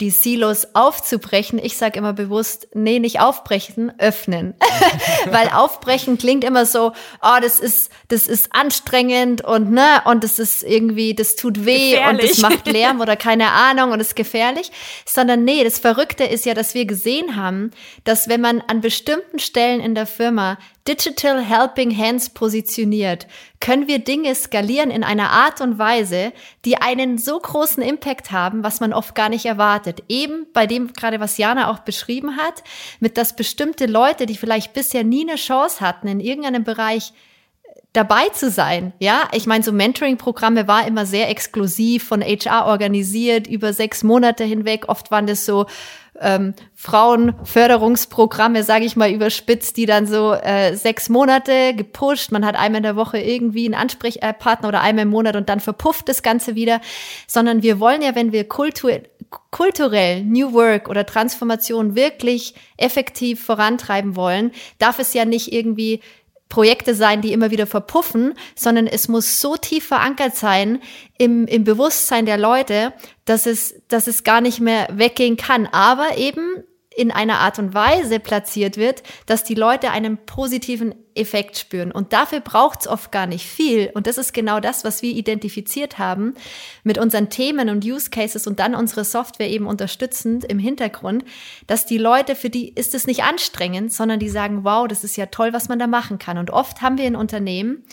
[0.00, 1.58] die Silos aufzubrechen.
[1.58, 4.54] Ich sage immer bewusst, nee, nicht aufbrechen, öffnen.
[5.30, 10.38] Weil aufbrechen klingt immer so, oh, das ist, das ist anstrengend und ne, und das
[10.38, 12.22] ist irgendwie, das tut weh gefährlich.
[12.22, 14.70] und das macht Lärm oder keine Ahnung und ist gefährlich.
[15.06, 17.70] Sondern nee, das Verrückte ist ja, dass wir gesehen haben,
[18.04, 23.26] dass wenn man an bestimmten Stellen in der Firma Digital Helping Hands positioniert,
[23.60, 26.32] können wir Dinge skalieren in einer Art und Weise,
[26.64, 29.85] die einen so großen Impact haben, was man oft gar nicht erwartet.
[30.08, 32.62] Eben bei dem gerade, was Jana auch beschrieben hat,
[33.00, 37.12] mit dass bestimmte Leute, die vielleicht bisher nie eine Chance hatten, in irgendeinem Bereich
[37.96, 38.92] dabei zu sein.
[38.98, 44.44] Ja, ich meine, so Mentoring-Programme war immer sehr exklusiv von HR organisiert über sechs Monate
[44.44, 44.88] hinweg.
[44.88, 45.66] Oft waren das so
[46.20, 52.32] ähm, Frauenförderungsprogramme, sage ich mal überspitzt, die dann so äh, sechs Monate gepusht.
[52.32, 55.60] Man hat einmal in der Woche irgendwie einen Ansprechpartner oder einmal im Monat und dann
[55.60, 56.80] verpufft das Ganze wieder.
[57.26, 59.00] Sondern wir wollen ja, wenn wir Kultur,
[59.50, 66.00] kulturell New Work oder Transformation wirklich effektiv vorantreiben wollen, darf es ja nicht irgendwie
[66.48, 70.80] Projekte sein, die immer wieder verpuffen, sondern es muss so tief verankert sein
[71.18, 72.92] im, im Bewusstsein der Leute,
[73.24, 75.66] dass es, dass es gar nicht mehr weggehen kann.
[75.66, 76.62] Aber eben
[76.96, 81.92] in einer Art und Weise platziert wird, dass die Leute einen positiven Effekt spüren.
[81.92, 83.90] Und dafür braucht es oft gar nicht viel.
[83.94, 86.34] Und das ist genau das, was wir identifiziert haben
[86.84, 91.24] mit unseren Themen und Use Cases und dann unsere Software eben unterstützend im Hintergrund,
[91.66, 95.16] dass die Leute, für die ist es nicht anstrengend, sondern die sagen, wow, das ist
[95.16, 96.38] ja toll, was man da machen kann.
[96.38, 97.84] Und oft haben wir in Unternehmen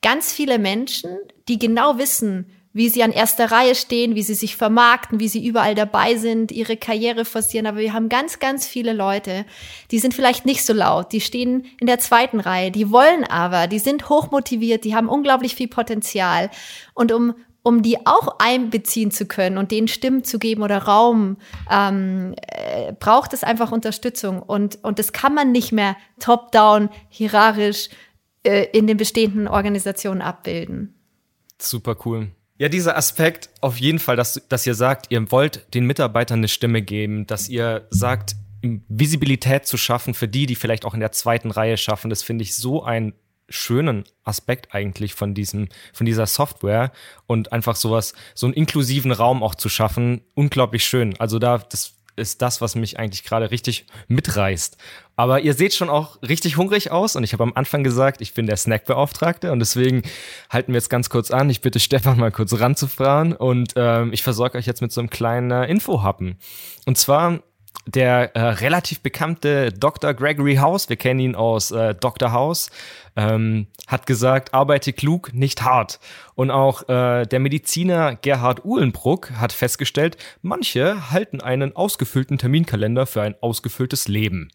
[0.00, 1.10] ganz viele Menschen,
[1.48, 5.46] die genau wissen, wie sie an erster Reihe stehen, wie sie sich vermarkten, wie sie
[5.46, 7.66] überall dabei sind, ihre Karriere forcieren.
[7.66, 9.46] Aber wir haben ganz, ganz viele Leute,
[9.90, 13.66] die sind vielleicht nicht so laut, die stehen in der zweiten Reihe, die wollen aber,
[13.66, 16.50] die sind hochmotiviert, die haben unglaublich viel Potenzial.
[16.92, 21.36] Und um um die auch einbeziehen zu können und denen Stimmen zu geben oder Raum,
[21.68, 24.40] ähm, äh, braucht es einfach Unterstützung.
[24.40, 27.88] Und, und das kann man nicht mehr top-down, hierarchisch
[28.44, 30.94] äh, in den bestehenden Organisationen abbilden.
[31.58, 32.30] Super cool.
[32.58, 36.48] Ja, dieser Aspekt auf jeden Fall, dass, dass ihr sagt, ihr wollt den Mitarbeitern eine
[36.48, 38.36] Stimme geben, dass ihr sagt,
[38.88, 42.42] Visibilität zu schaffen für die, die vielleicht auch in der zweiten Reihe schaffen, das finde
[42.42, 43.12] ich so einen
[43.48, 46.92] schönen Aspekt eigentlich von diesem, von dieser Software
[47.26, 51.14] und einfach sowas, so einen inklusiven Raum auch zu schaffen, unglaublich schön.
[51.20, 54.78] Also da, das ist das, was mich eigentlich gerade richtig mitreißt.
[55.16, 58.34] Aber ihr seht schon auch richtig hungrig aus und ich habe am Anfang gesagt, ich
[58.34, 60.02] bin der Snackbeauftragte und deswegen
[60.50, 61.48] halten wir jetzt ganz kurz an.
[61.48, 65.08] Ich bitte Stefan mal kurz ranzufahren und ähm, ich versorge euch jetzt mit so einem
[65.08, 66.36] kleinen äh, Infohappen.
[66.84, 67.40] Und zwar
[67.86, 70.12] der äh, relativ bekannte Dr.
[70.12, 72.32] Gregory House, wir kennen ihn aus äh, Dr.
[72.32, 72.70] House,
[73.14, 76.00] ähm, hat gesagt, arbeite klug, nicht hart.
[76.34, 83.22] Und auch äh, der Mediziner Gerhard Uhlenbruck hat festgestellt, manche halten einen ausgefüllten Terminkalender für
[83.22, 84.50] ein ausgefülltes Leben.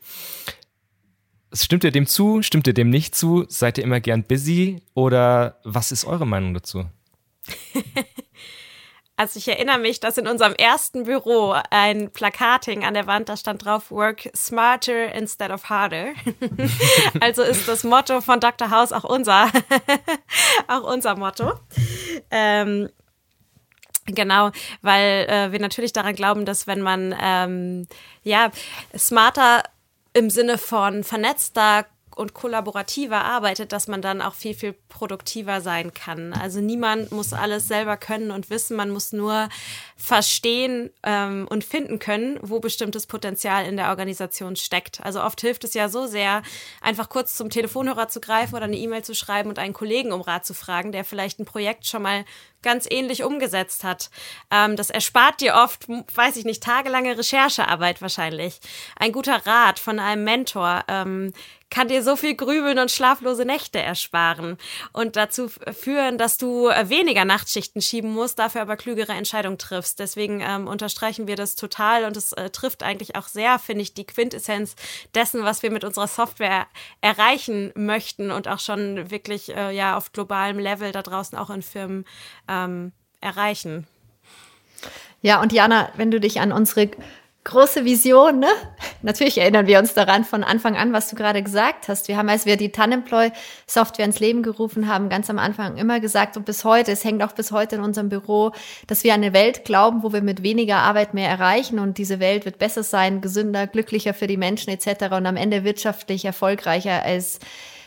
[1.54, 2.42] Stimmt ihr dem zu?
[2.42, 3.46] Stimmt ihr dem nicht zu?
[3.48, 4.82] Seid ihr immer gern busy?
[4.94, 6.86] Oder was ist eure Meinung dazu?
[9.22, 13.30] Also ich erinnere mich, dass in unserem ersten Büro ein Plakat hing an der Wand,
[13.30, 16.14] da stand drauf Work smarter instead of harder.
[17.22, 18.72] also ist das Motto von Dr.
[18.72, 19.52] House auch unser,
[20.68, 21.54] auch unser Motto.
[22.32, 22.90] Ähm,
[24.08, 24.50] Genau,
[24.82, 27.88] weil äh, wir natürlich daran glauben, dass wenn man ähm,
[28.24, 28.50] ja
[28.98, 29.62] smarter
[30.14, 35.94] im Sinne von vernetzter und kollaborativer arbeitet, dass man dann auch viel, viel produktiver sein
[35.94, 36.34] kann.
[36.34, 39.50] Also niemand muss alles selber können und wissen, man muss nur
[39.98, 45.02] verstehen ähm, und finden können, wo bestimmtes Potenzial in der Organisation steckt.
[45.04, 46.42] Also oft hilft es ja so sehr,
[46.82, 50.22] einfach kurz zum Telefonhörer zu greifen oder eine E-Mail zu schreiben und einen Kollegen um
[50.22, 52.26] Rat zu fragen, der vielleicht ein Projekt schon mal
[52.62, 54.10] ganz ähnlich umgesetzt hat.
[54.50, 58.60] Ähm, das erspart dir oft, weiß ich nicht, tagelange Recherchearbeit wahrscheinlich.
[58.98, 61.34] Ein guter Rat von einem Mentor ähm,
[61.72, 64.58] kann dir so viel Grübeln und schlaflose Nächte ersparen
[64.92, 70.00] und dazu führen, dass du äh, weniger Nachtschichten schieben musst, dafür aber klügere Entscheidungen triffst.
[70.00, 73.94] Deswegen ähm, unterstreichen wir das total und es äh, trifft eigentlich auch sehr, finde ich,
[73.94, 74.76] die Quintessenz
[75.16, 76.68] dessen, was wir mit unserer Software
[77.00, 81.62] erreichen möchten und auch schon wirklich äh, ja auf globalem Level da draußen auch in
[81.62, 82.06] Firmen
[82.52, 83.88] ähm, erreichen.
[85.22, 86.90] Ja, und Jana, wenn du dich an unsere
[87.44, 88.50] große Vision, ne?
[89.02, 92.08] Natürlich erinnern wir uns daran von Anfang an, was du gerade gesagt hast.
[92.08, 93.32] Wir haben, als wir die Tanemploy
[93.66, 97.24] Software ins Leben gerufen haben, ganz am Anfang immer gesagt und bis heute, es hängt
[97.24, 98.52] auch bis heute in unserem Büro,
[98.86, 102.20] dass wir an eine Welt glauben, wo wir mit weniger Arbeit mehr erreichen und diese
[102.20, 105.06] Welt wird besser sein, gesünder, glücklicher für die Menschen etc.
[105.12, 107.40] und am Ende wirtschaftlich erfolgreicher, als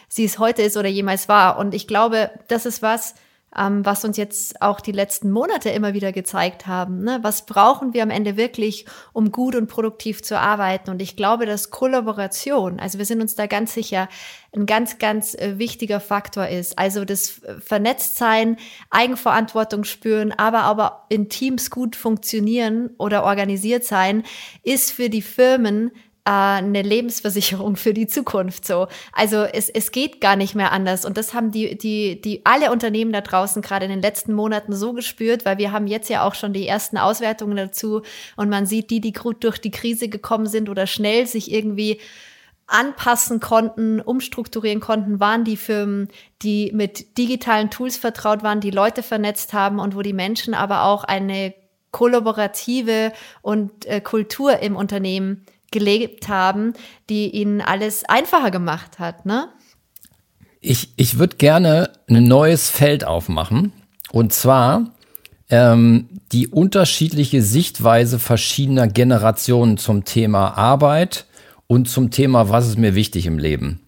[0.09, 1.59] sie es heute ist oder jemals war.
[1.59, 3.15] Und ich glaube, das ist was,
[3.57, 7.03] ähm, was uns jetzt auch die letzten Monate immer wieder gezeigt haben.
[7.03, 7.19] Ne?
[7.23, 10.91] Was brauchen wir am Ende wirklich, um gut und produktiv zu arbeiten?
[10.91, 14.09] Und ich glaube, dass Kollaboration, also wir sind uns da ganz sicher,
[14.55, 16.79] ein ganz, ganz äh, wichtiger Faktor ist.
[16.79, 18.57] Also das Vernetztsein,
[18.91, 24.23] Eigenverantwortung spüren, aber aber in Teams gut funktionieren oder organisiert sein,
[24.63, 25.91] ist für die Firmen
[26.27, 28.89] äh, eine Lebensversicherung für die Zukunft so.
[29.13, 31.05] Also es, es geht gar nicht mehr anders.
[31.05, 34.75] Und das haben die, die, die alle Unternehmen da draußen gerade in den letzten Monaten
[34.75, 38.03] so gespürt, weil wir haben jetzt ja auch schon die ersten Auswertungen dazu
[38.37, 42.01] und man sieht, die, die gut durch die Krise gekommen sind oder schnell sich irgendwie
[42.67, 46.09] anpassen konnten, umstrukturieren konnten, waren die Firmen,
[46.41, 50.85] die mit digitalen Tools vertraut waren, die Leute vernetzt haben und wo die Menschen aber
[50.85, 51.53] auch eine
[51.91, 56.73] kollaborative und äh, Kultur im Unternehmen gelebt haben,
[57.11, 59.49] die ihnen alles einfacher gemacht hat, ne?
[60.61, 63.73] Ich, ich würde gerne ein neues Feld aufmachen.
[64.11, 64.95] Und zwar
[65.51, 71.27] ähm, die unterschiedliche Sichtweise verschiedener Generationen zum Thema Arbeit
[71.67, 73.81] und zum Thema, was ist mir wichtig im Leben.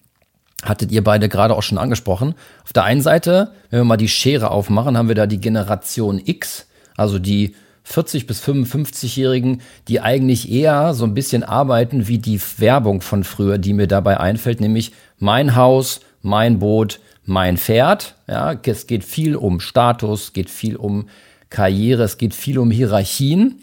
[0.63, 2.35] Hattet ihr beide gerade auch schon angesprochen.
[2.65, 6.21] Auf der einen Seite, wenn wir mal die Schere aufmachen, haben wir da die Generation
[6.23, 7.55] X, also die
[7.89, 13.59] 40 bis 55-Jährigen, die eigentlich eher so ein bisschen arbeiten wie die Werbung von früher,
[13.59, 18.17] die mir dabei einfällt, nämlich mein Haus, mein Boot, mein Pferd.
[18.27, 21.09] Ja, es geht viel um Status, geht viel um
[21.49, 23.63] Karriere, es geht viel um Hierarchien.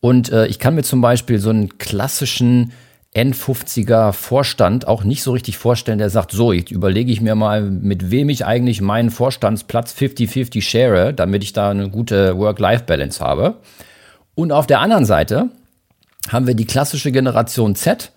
[0.00, 2.72] Und äh, ich kann mir zum Beispiel so einen klassischen
[3.14, 7.62] N50er Vorstand auch nicht so richtig vorstellen, der sagt, so, jetzt überlege ich mir mal,
[7.62, 13.58] mit wem ich eigentlich meinen Vorstandsplatz 50-50 share, damit ich da eine gute Work-Life-Balance habe.
[14.34, 15.50] Und auf der anderen Seite
[16.28, 18.10] haben wir die klassische Generation Z,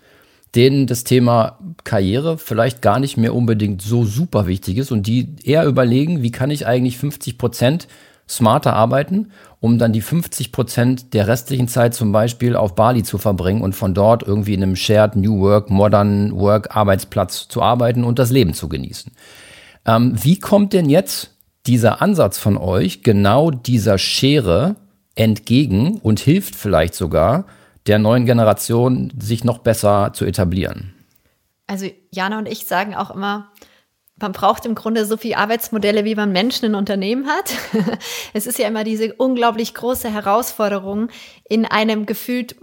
[0.56, 5.36] denen das Thema Karriere vielleicht gar nicht mehr unbedingt so super wichtig ist und die
[5.44, 7.86] eher überlegen, wie kann ich eigentlich 50 Prozent
[8.28, 9.30] smarter arbeiten,
[9.60, 13.74] um dann die 50 Prozent der restlichen Zeit zum Beispiel auf Bali zu verbringen und
[13.74, 18.30] von dort irgendwie in einem Shared New Work, Modern Work Arbeitsplatz zu arbeiten und das
[18.30, 19.12] Leben zu genießen.
[19.86, 21.32] Ähm, wie kommt denn jetzt
[21.66, 24.76] dieser Ansatz von euch genau dieser Schere
[25.14, 27.44] entgegen und hilft vielleicht sogar
[27.86, 30.94] der neuen Generation, sich noch besser zu etablieren?
[31.66, 33.50] Also Jana und ich sagen auch immer,
[34.20, 37.52] man braucht im Grunde so viele Arbeitsmodelle, wie man Menschen in Unternehmen hat.
[38.32, 41.08] es ist ja immer diese unglaublich große Herausforderung
[41.48, 42.56] in einem gefühlt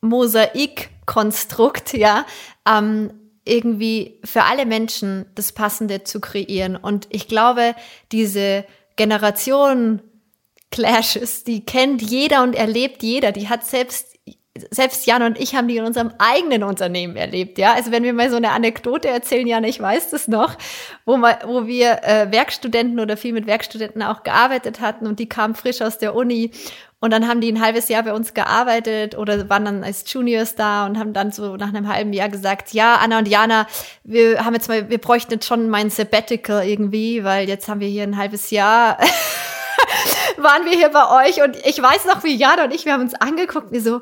[0.00, 2.26] Mosaikkonstrukt, ja,
[2.68, 3.12] ähm,
[3.44, 6.76] irgendwie für alle Menschen das Passende zu kreieren.
[6.76, 7.74] Und ich glaube,
[8.10, 8.64] diese
[8.96, 10.02] Generation
[10.72, 13.32] Clashes, die kennt jeder und erlebt jeder.
[13.32, 14.05] Die hat selbst
[14.70, 17.74] selbst Jan und ich haben die in unserem eigenen Unternehmen erlebt, ja.
[17.74, 20.56] Also wenn wir mal so eine Anekdote erzählen, Jan, ich weiß das noch,
[21.04, 25.28] wo, mal, wo wir äh, Werkstudenten oder viel mit Werkstudenten auch gearbeitet hatten und die
[25.28, 26.50] kamen frisch aus der Uni
[26.98, 30.54] und dann haben die ein halbes Jahr bei uns gearbeitet oder waren dann als Juniors
[30.54, 33.66] da und haben dann so nach einem halben Jahr gesagt, ja, Anna und Jana,
[34.02, 37.88] wir haben jetzt mal, wir bräuchten jetzt schon mein Sabbatical irgendwie, weil jetzt haben wir
[37.88, 38.98] hier ein halbes Jahr
[40.38, 43.02] waren wir hier bei euch und ich weiß noch, wie Jana und ich, wir haben
[43.02, 44.00] uns angeguckt, wie so,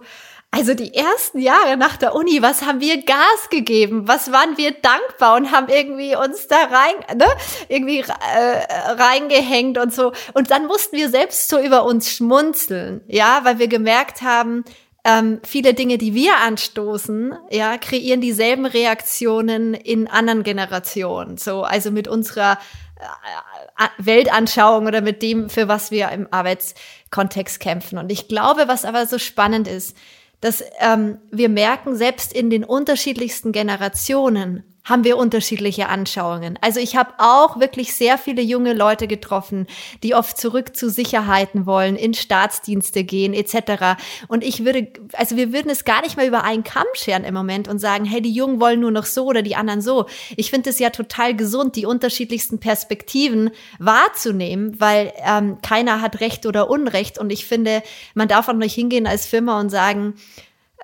[0.54, 4.06] also die ersten Jahre nach der Uni, was haben wir Gas gegeben?
[4.06, 7.26] Was waren wir dankbar und haben irgendwie uns da rein, ne,
[7.68, 10.12] irgendwie äh, reingehängt und so.
[10.32, 14.64] Und dann mussten wir selbst so über uns schmunzeln, ja, weil wir gemerkt haben,
[15.04, 21.36] ähm, viele Dinge, die wir anstoßen, ja, kreieren dieselben Reaktionen in anderen Generationen.
[21.36, 22.58] So, also mit unserer
[23.00, 27.98] äh, Weltanschauung oder mit dem, für was wir im Arbeitskontext kämpfen.
[27.98, 29.96] Und ich glaube, was aber so spannend ist,
[30.44, 36.58] dass ähm, wir merken, selbst in den unterschiedlichsten Generationen, haben wir unterschiedliche Anschauungen.
[36.60, 39.66] Also ich habe auch wirklich sehr viele junge Leute getroffen,
[40.02, 43.96] die oft zurück zu Sicherheiten wollen, in Staatsdienste gehen etc.
[44.28, 47.34] Und ich würde, also wir würden es gar nicht mehr über einen Kamm scheren im
[47.34, 50.06] Moment und sagen, hey, die Jungen wollen nur noch so oder die anderen so.
[50.36, 56.44] Ich finde es ja total gesund, die unterschiedlichsten Perspektiven wahrzunehmen, weil ähm, keiner hat Recht
[56.44, 57.18] oder Unrecht.
[57.18, 57.82] Und ich finde,
[58.14, 60.14] man darf auch nicht hingehen als Firma und sagen,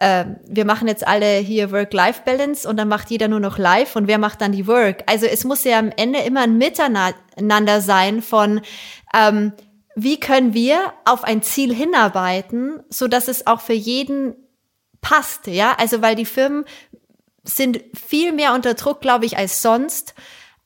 [0.01, 4.09] äh, wir machen jetzt alle hier Work-Life-Balance und dann macht jeder nur noch Live und
[4.09, 5.05] wer macht dann die Work?
[5.07, 8.63] Also es muss ja am Ende immer ein Miteinander sein von,
[9.15, 9.53] ähm,
[9.95, 14.35] wie können wir auf ein Ziel hinarbeiten, so dass es auch für jeden
[15.03, 15.77] passt, ja?
[15.79, 16.65] Also weil die Firmen
[17.45, 20.15] sind viel mehr unter Druck, glaube ich, als sonst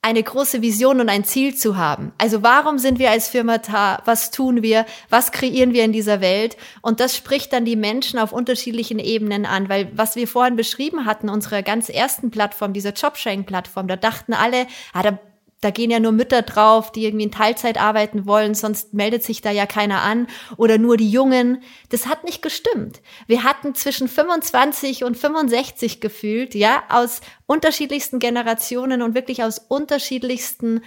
[0.05, 2.13] eine große Vision und ein Ziel zu haben.
[2.19, 4.03] Also warum sind wir als Firma da?
[4.05, 4.85] Was tun wir?
[5.09, 6.59] Was kreieren wir in dieser Welt?
[6.83, 11.07] Und das spricht dann die Menschen auf unterschiedlichen Ebenen an, weil was wir vorhin beschrieben
[11.07, 15.19] hatten, unsere ganz ersten Plattform, dieser Jobsharing-Plattform, da dachten alle, ah, da
[15.65, 19.41] da gehen ja nur Mütter drauf, die irgendwie in Teilzeit arbeiten wollen, sonst meldet sich
[19.41, 20.27] da ja keiner an
[20.59, 21.63] oder nur die Jungen.
[21.89, 23.01] Das hat nicht gestimmt.
[23.27, 30.83] Wir hatten zwischen 25 und 65 gefühlt, ja, aus unterschiedlichsten Generationen und wirklich aus unterschiedlichsten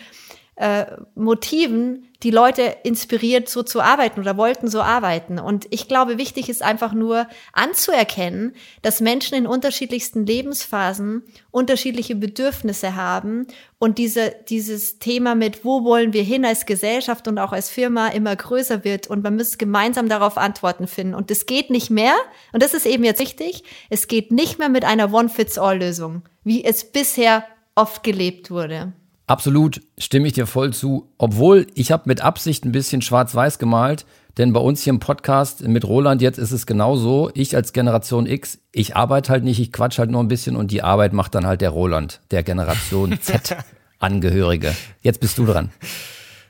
[0.57, 5.37] äh, Motiven die Leute inspiriert, so zu arbeiten oder wollten so arbeiten.
[5.37, 12.95] Und ich glaube, wichtig ist einfach nur anzuerkennen, dass Menschen in unterschiedlichsten Lebensphasen unterschiedliche Bedürfnisse
[12.95, 13.45] haben
[13.77, 18.07] und diese, dieses Thema mit, wo wollen wir hin als Gesellschaft und auch als Firma
[18.07, 21.13] immer größer wird und man muss gemeinsam darauf Antworten finden.
[21.13, 22.15] Und es geht nicht mehr,
[22.51, 26.91] und das ist eben jetzt wichtig, es geht nicht mehr mit einer One-Fits-All-Lösung, wie es
[26.91, 28.93] bisher oft gelebt wurde.
[29.27, 31.09] Absolut, stimme ich dir voll zu.
[31.17, 34.05] Obwohl, ich habe mit Absicht ein bisschen schwarz-weiß gemalt,
[34.37, 37.73] denn bei uns hier im Podcast mit Roland jetzt ist es genau so, ich als
[37.73, 41.11] Generation X, ich arbeite halt nicht, ich quatsch halt nur ein bisschen und die Arbeit
[41.11, 43.57] macht dann halt der Roland, der Generation Z
[43.99, 44.73] Angehörige.
[45.01, 45.71] Jetzt bist du dran.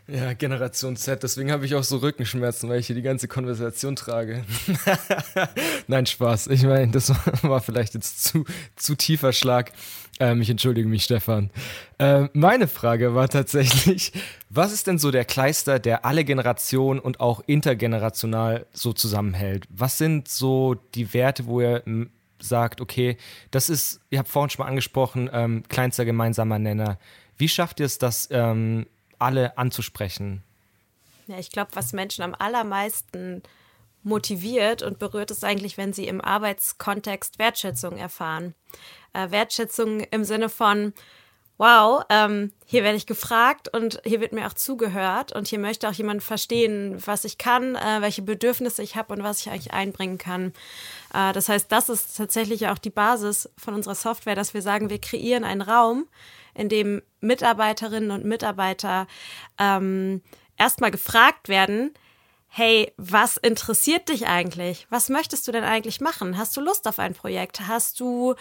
[0.10, 3.98] Ja, Generation Z, deswegen habe ich auch so Rückenschmerzen, weil ich hier die ganze Konversation
[3.98, 4.46] trage.
[5.88, 6.48] Nein, Spaß.
[6.48, 7.10] Ich meine, das
[7.44, 8.46] war vielleicht jetzt zu,
[8.78, 9.74] zu tiefer Schlag.
[10.22, 11.52] Ähm, ich entschuldige mich, Stefan.
[12.00, 14.14] Ähm, meine Frage war tatsächlich,
[14.50, 19.68] was ist denn so der Kleister, der alle Generationen und auch intergenerational so zusammenhält?
[19.70, 21.84] Was sind so die Werte, wo ihr
[22.40, 23.18] sagt, okay,
[23.52, 26.98] das ist, ihr habt vorhin schon mal angesprochen, ähm, kleinster gemeinsamer Nenner.
[27.38, 28.86] Wie schafft ihr es, das ähm,
[29.20, 30.44] alle anzusprechen?
[31.28, 33.44] Ja, ich glaube, was Menschen am allermeisten
[34.04, 38.56] motiviert und berührt ist eigentlich, wenn sie im Arbeitskontext Wertschätzung erfahren.
[39.14, 40.94] Äh, Wertschätzung im Sinne von,
[41.58, 45.90] wow, ähm, hier werde ich gefragt und hier wird mir auch zugehört und hier möchte
[45.90, 49.74] auch jemand verstehen, was ich kann, äh, welche Bedürfnisse ich habe und was ich eigentlich
[49.74, 50.54] einbringen kann.
[51.14, 54.90] Äh, das heißt, das ist tatsächlich auch die Basis von unserer Software, dass wir sagen,
[54.90, 56.08] wir kreieren einen Raum,
[56.58, 59.08] in dem Mitarbeiterinnen und Mitarbeiter
[59.60, 60.22] ähm,
[60.58, 61.94] erstmal gefragt werden,
[62.50, 64.88] hey, was interessiert dich eigentlich?
[64.90, 66.38] Was möchtest du denn eigentlich machen?
[66.38, 67.68] Hast du Lust auf ein Projekt?
[67.68, 68.36] Hast du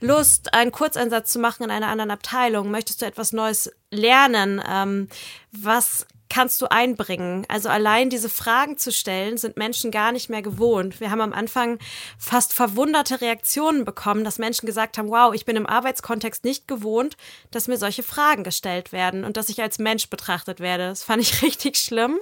[0.00, 2.70] Lust, einen Kurzeinsatz zu machen in einer anderen Abteilung?
[2.70, 4.62] Möchtest du etwas Neues lernen?
[4.68, 5.08] Ähm,
[5.50, 7.44] was kannst du einbringen?
[7.48, 11.00] Also allein diese Fragen zu stellen, sind Menschen gar nicht mehr gewohnt.
[11.00, 11.78] Wir haben am Anfang
[12.18, 17.16] fast verwunderte Reaktionen bekommen, dass Menschen gesagt haben, wow, ich bin im Arbeitskontext nicht gewohnt,
[17.50, 20.88] dass mir solche Fragen gestellt werden und dass ich als Mensch betrachtet werde.
[20.88, 22.18] Das fand ich richtig schlimm.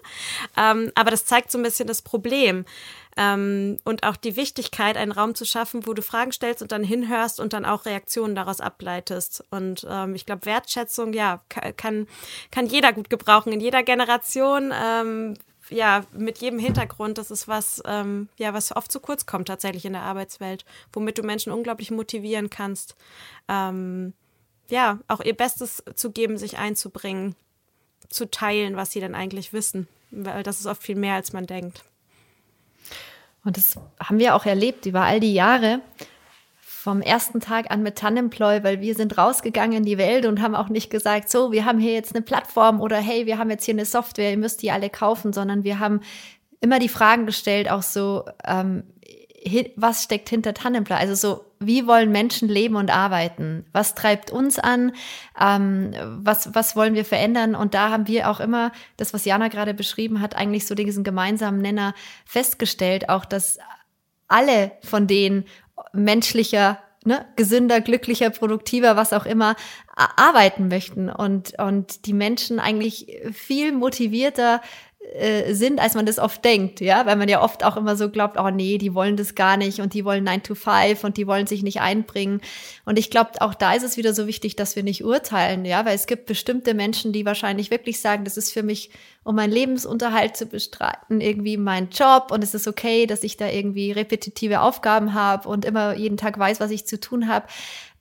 [0.57, 2.65] Ähm, aber das zeigt so ein bisschen das Problem.
[3.17, 6.83] Ähm, und auch die Wichtigkeit, einen Raum zu schaffen, wo du Fragen stellst und dann
[6.83, 9.45] hinhörst und dann auch Reaktionen daraus ableitest.
[9.51, 11.41] Und ähm, ich glaube, Wertschätzung, ja,
[11.77, 12.07] kann,
[12.51, 14.73] kann jeder gut gebrauchen, in jeder Generation.
[14.75, 15.35] Ähm,
[15.71, 19.85] ja, mit jedem Hintergrund, das ist was, ähm, ja, was oft zu kurz kommt tatsächlich
[19.85, 22.97] in der Arbeitswelt, womit du Menschen unglaublich motivieren kannst,
[23.49, 24.13] ähm,
[24.69, 27.35] ja, auch ihr Bestes zu geben, sich einzubringen,
[28.09, 31.47] zu teilen, was sie dann eigentlich wissen, weil das ist oft viel mehr, als man
[31.47, 31.85] denkt.
[33.45, 35.81] Und das haben wir auch erlebt über all die Jahre.
[36.61, 40.55] Vom ersten Tag an mit Tandemploy, weil wir sind rausgegangen in die Welt und haben
[40.55, 43.65] auch nicht gesagt, so, wir haben hier jetzt eine Plattform oder hey, wir haben jetzt
[43.65, 46.01] hier eine Software, ihr müsst die alle kaufen, sondern wir haben
[46.61, 48.85] immer die Fragen gestellt, auch so, ähm,
[49.77, 50.97] was steckt hinter Tandemploy?
[50.97, 53.67] Also so, wie wollen Menschen leben und arbeiten?
[53.73, 54.93] Was treibt uns an?
[55.41, 57.55] Ähm, was, was wollen wir verändern?
[57.55, 61.05] Und da haben wir auch immer das, was Jana gerade beschrieben hat, eigentlich so diesen
[61.05, 61.95] gemeinsamen Nenner
[62.25, 63.59] festgestellt, auch dass
[64.29, 65.45] alle von denen
[65.93, 69.57] menschlicher ne, gesünder, glücklicher, produktiver, was auch immer,
[69.95, 74.61] arbeiten möchten und, und die Menschen eigentlich viel motivierter
[75.53, 78.37] sind, als man das oft denkt, ja, weil man ja oft auch immer so glaubt,
[78.37, 81.27] oh nee, die wollen das gar nicht und die wollen 9 to 5 und die
[81.29, 82.41] wollen sich nicht einbringen.
[82.85, 85.85] Und ich glaube, auch da ist es wieder so wichtig, dass wir nicht urteilen, ja,
[85.85, 88.91] weil es gibt bestimmte Menschen, die wahrscheinlich wirklich sagen, das ist für mich,
[89.23, 93.49] um meinen Lebensunterhalt zu bestreiten, irgendwie mein Job und es ist okay, dass ich da
[93.49, 97.47] irgendwie repetitive Aufgaben habe und immer jeden Tag weiß, was ich zu tun habe.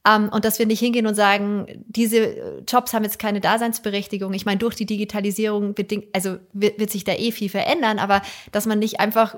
[0.05, 4.33] Ähm, und dass wir nicht hingehen und sagen, diese Jobs haben jetzt keine Daseinsberechtigung.
[4.33, 8.21] Ich meine, durch die Digitalisierung bedingt, also wird, wird sich da eh viel verändern, aber
[8.51, 9.35] dass man nicht einfach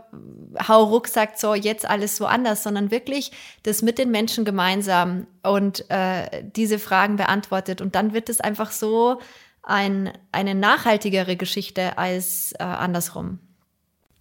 [0.68, 3.32] hau ruck sagt, so jetzt alles so anders, sondern wirklich
[3.64, 7.82] das mit den Menschen gemeinsam und äh, diese Fragen beantwortet.
[7.82, 9.20] Und dann wird es einfach so
[9.62, 13.40] ein, eine nachhaltigere Geschichte als äh, andersrum.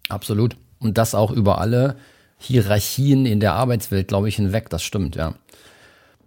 [0.09, 0.57] Absolut.
[0.79, 1.97] Und das auch über alle
[2.37, 4.69] Hierarchien in der Arbeitswelt, glaube ich, hinweg.
[4.69, 5.33] Das stimmt, ja.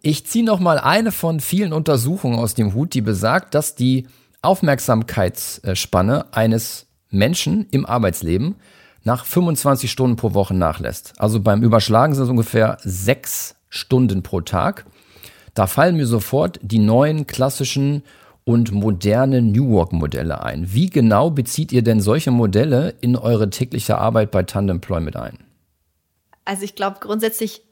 [0.00, 4.06] Ich ziehe noch mal eine von vielen Untersuchungen aus dem Hut, die besagt, dass die
[4.42, 8.56] Aufmerksamkeitsspanne eines Menschen im Arbeitsleben
[9.02, 11.14] nach 25 Stunden pro Woche nachlässt.
[11.18, 14.86] Also beim Überschlagen sind es ungefähr sechs Stunden pro Tag.
[15.54, 18.02] Da fallen mir sofort die neuen klassischen
[18.44, 20.72] und modernen New Work-Modelle ein.
[20.72, 25.38] Wie genau bezieht ihr denn solche Modelle in eure tägliche Arbeit bei Tandemploy mit ein?
[26.44, 27.62] Also ich glaube grundsätzlich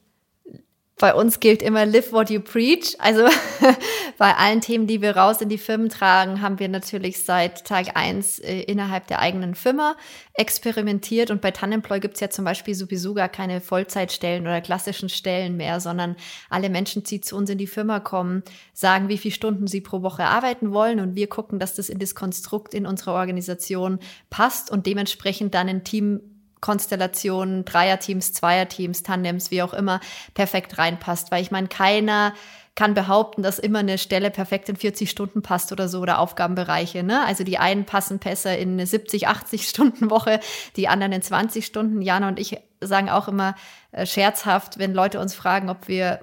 [0.99, 2.95] bei uns gilt immer live what you preach.
[2.97, 3.25] Also
[4.17, 7.95] bei allen Themen, die wir raus in die Firmen tragen, haben wir natürlich seit Tag
[7.95, 9.95] eins äh, innerhalb der eigenen Firma
[10.33, 11.29] experimentiert.
[11.29, 15.55] Und bei Tandemploy gibt es ja zum Beispiel sowieso gar keine Vollzeitstellen oder klassischen Stellen
[15.55, 16.15] mehr, sondern
[16.49, 18.41] alle Menschen, die zu uns in die Firma kommen,
[18.73, 20.99] sagen, wie viele Stunden sie pro Woche arbeiten wollen.
[20.99, 23.99] Und wir gucken, dass das in das Konstrukt in unserer Organisation
[24.31, 29.99] passt und dementsprechend dann ein Team Konstellationen, Dreierteams, Zweierteams, Tandems, wie auch immer,
[30.33, 31.31] perfekt reinpasst.
[31.31, 32.33] Weil ich meine, keiner
[32.77, 37.01] kann behaupten, dass immer eine Stelle perfekt in 40 Stunden passt oder so oder Aufgabenbereiche.
[37.03, 37.25] Ne?
[37.25, 40.39] Also die einen passen besser in eine 70, 80 Stunden Woche,
[40.75, 42.01] die anderen in 20 Stunden.
[42.01, 43.55] Jana und ich sagen auch immer
[43.91, 46.19] äh, scherzhaft, wenn Leute uns fragen, ob wir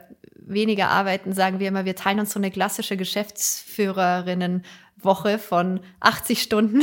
[0.47, 4.65] weniger arbeiten, sagen wir immer, wir teilen uns so eine klassische Geschäftsführerinnen
[5.05, 6.83] Woche von 80 Stunden.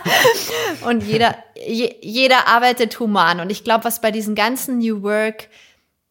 [0.86, 3.40] und jeder, je, jeder arbeitet human.
[3.40, 5.48] Und ich glaube, was bei diesen ganzen New Work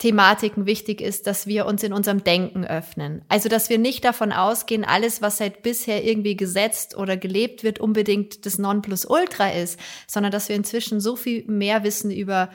[0.01, 3.23] Thematiken wichtig ist, dass wir uns in unserem Denken öffnen.
[3.29, 7.79] Also, dass wir nicht davon ausgehen, alles, was seit bisher irgendwie gesetzt oder gelebt wird,
[7.79, 12.49] unbedingt das Nonplusultra ist, sondern dass wir inzwischen so viel mehr wissen über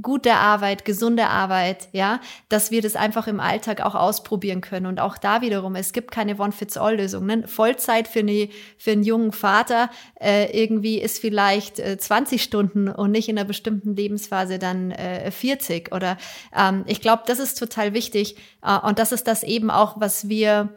[0.00, 4.86] gute Arbeit, gesunde Arbeit, ja, dass wir das einfach im Alltag auch ausprobieren können.
[4.86, 7.26] Und auch da wiederum, es gibt keine One-Fits-All-Lösung.
[7.26, 7.46] Ne?
[7.46, 13.10] Vollzeit für, eine, für einen jungen Vater äh, irgendwie ist vielleicht äh, 20 Stunden und
[13.10, 15.94] nicht in einer bestimmten Lebensphase dann äh, 40.
[15.94, 16.16] Oder
[16.56, 18.36] ähm, ich glaube, das ist total wichtig.
[18.62, 20.70] Äh, und das ist das eben auch, was wir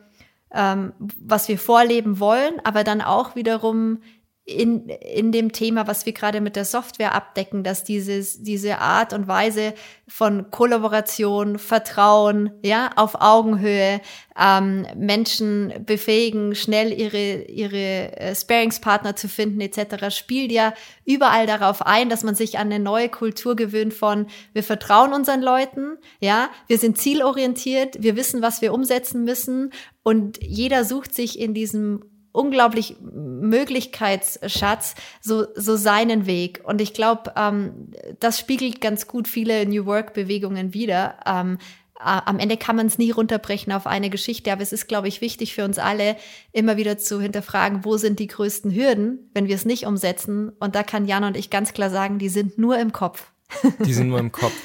[0.53, 3.99] ähm, was wir vorleben wollen, aber dann auch wiederum
[4.45, 9.11] in, in dem Thema, was wir gerade mit der Software abdecken, dass dieses, diese Art
[9.11, 9.73] und Weise
[10.07, 14.01] von Kollaboration, Vertrauen, ja, auf Augenhöhe,
[14.39, 20.75] ähm, Menschen befähigen, schnell ihre, ihre äh, Sparingspartner zu finden, etc., spielt ja
[21.05, 25.41] überall darauf ein, dass man sich an eine neue Kultur gewöhnt von, wir vertrauen unseren
[25.41, 29.71] Leuten, ja, wir sind zielorientiert, wir wissen, was wir umsetzen müssen
[30.03, 32.03] und jeder sucht sich in diesem
[32.35, 36.61] unglaublich Möglichkeitsschatz, so, so seinen Weg.
[36.63, 41.15] Und ich glaube, ähm, das spiegelt ganz gut viele New Work-Bewegungen wieder.
[41.25, 41.57] Ähm,
[41.97, 45.21] am Ende kann man es nie runterbrechen auf eine Geschichte, aber es ist, glaube ich,
[45.21, 46.17] wichtig für uns alle,
[46.51, 50.49] immer wieder zu hinterfragen, wo sind die größten Hürden, wenn wir es nicht umsetzen.
[50.59, 53.31] Und da kann Jan und ich ganz klar sagen, die sind nur im Kopf.
[53.85, 54.55] Die sind nur im Kopf.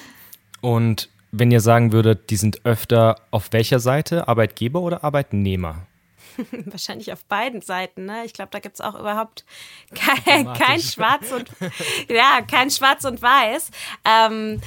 [0.63, 5.87] Und wenn ihr sagen würdet, die sind öfter auf welcher Seite, Arbeitgeber oder Arbeitnehmer?
[6.67, 8.07] Wahrscheinlich auf beiden Seiten.
[8.07, 8.25] Ne?
[8.25, 9.45] Ich glaube, da gibt es auch überhaupt
[9.95, 11.51] kein, kein Schwarz und
[12.09, 13.71] ja, kein Schwarz und Weiß.
[14.05, 14.61] Ähm,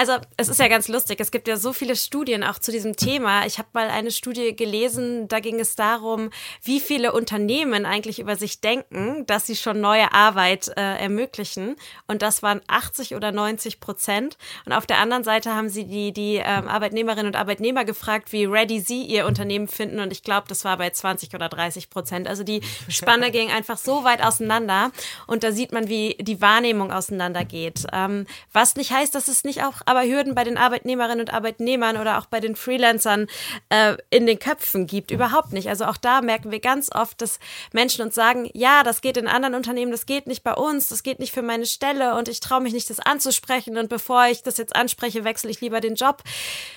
[0.00, 1.20] also es ist ja ganz lustig.
[1.20, 3.44] Es gibt ja so viele Studien auch zu diesem Thema.
[3.44, 6.30] Ich habe mal eine Studie gelesen, da ging es darum,
[6.62, 11.76] wie viele Unternehmen eigentlich über sich denken, dass sie schon neue Arbeit äh, ermöglichen.
[12.06, 14.38] Und das waren 80 oder 90 Prozent.
[14.64, 18.46] Und auf der anderen Seite haben sie die, die ähm, Arbeitnehmerinnen und Arbeitnehmer gefragt, wie
[18.46, 20.00] ready sie ihr Unternehmen finden.
[20.00, 22.26] Und ich glaube, das war bei 20 oder 30 Prozent.
[22.26, 24.92] Also die Spanne ging einfach so weit auseinander.
[25.26, 27.84] Und da sieht man, wie die Wahrnehmung auseinandergeht.
[27.92, 28.24] Ähm,
[28.54, 32.18] was nicht heißt, dass es nicht auch aber Hürden bei den Arbeitnehmerinnen und Arbeitnehmern oder
[32.18, 33.26] auch bei den Freelancern
[33.70, 35.10] äh, in den Köpfen gibt.
[35.10, 35.68] Überhaupt nicht.
[35.68, 37.40] Also auch da merken wir ganz oft, dass
[37.72, 41.02] Menschen uns sagen, ja, das geht in anderen Unternehmen, das geht nicht bei uns, das
[41.02, 44.44] geht nicht für meine Stelle und ich traue mich nicht, das anzusprechen und bevor ich
[44.44, 46.22] das jetzt anspreche, wechsle ich lieber den Job.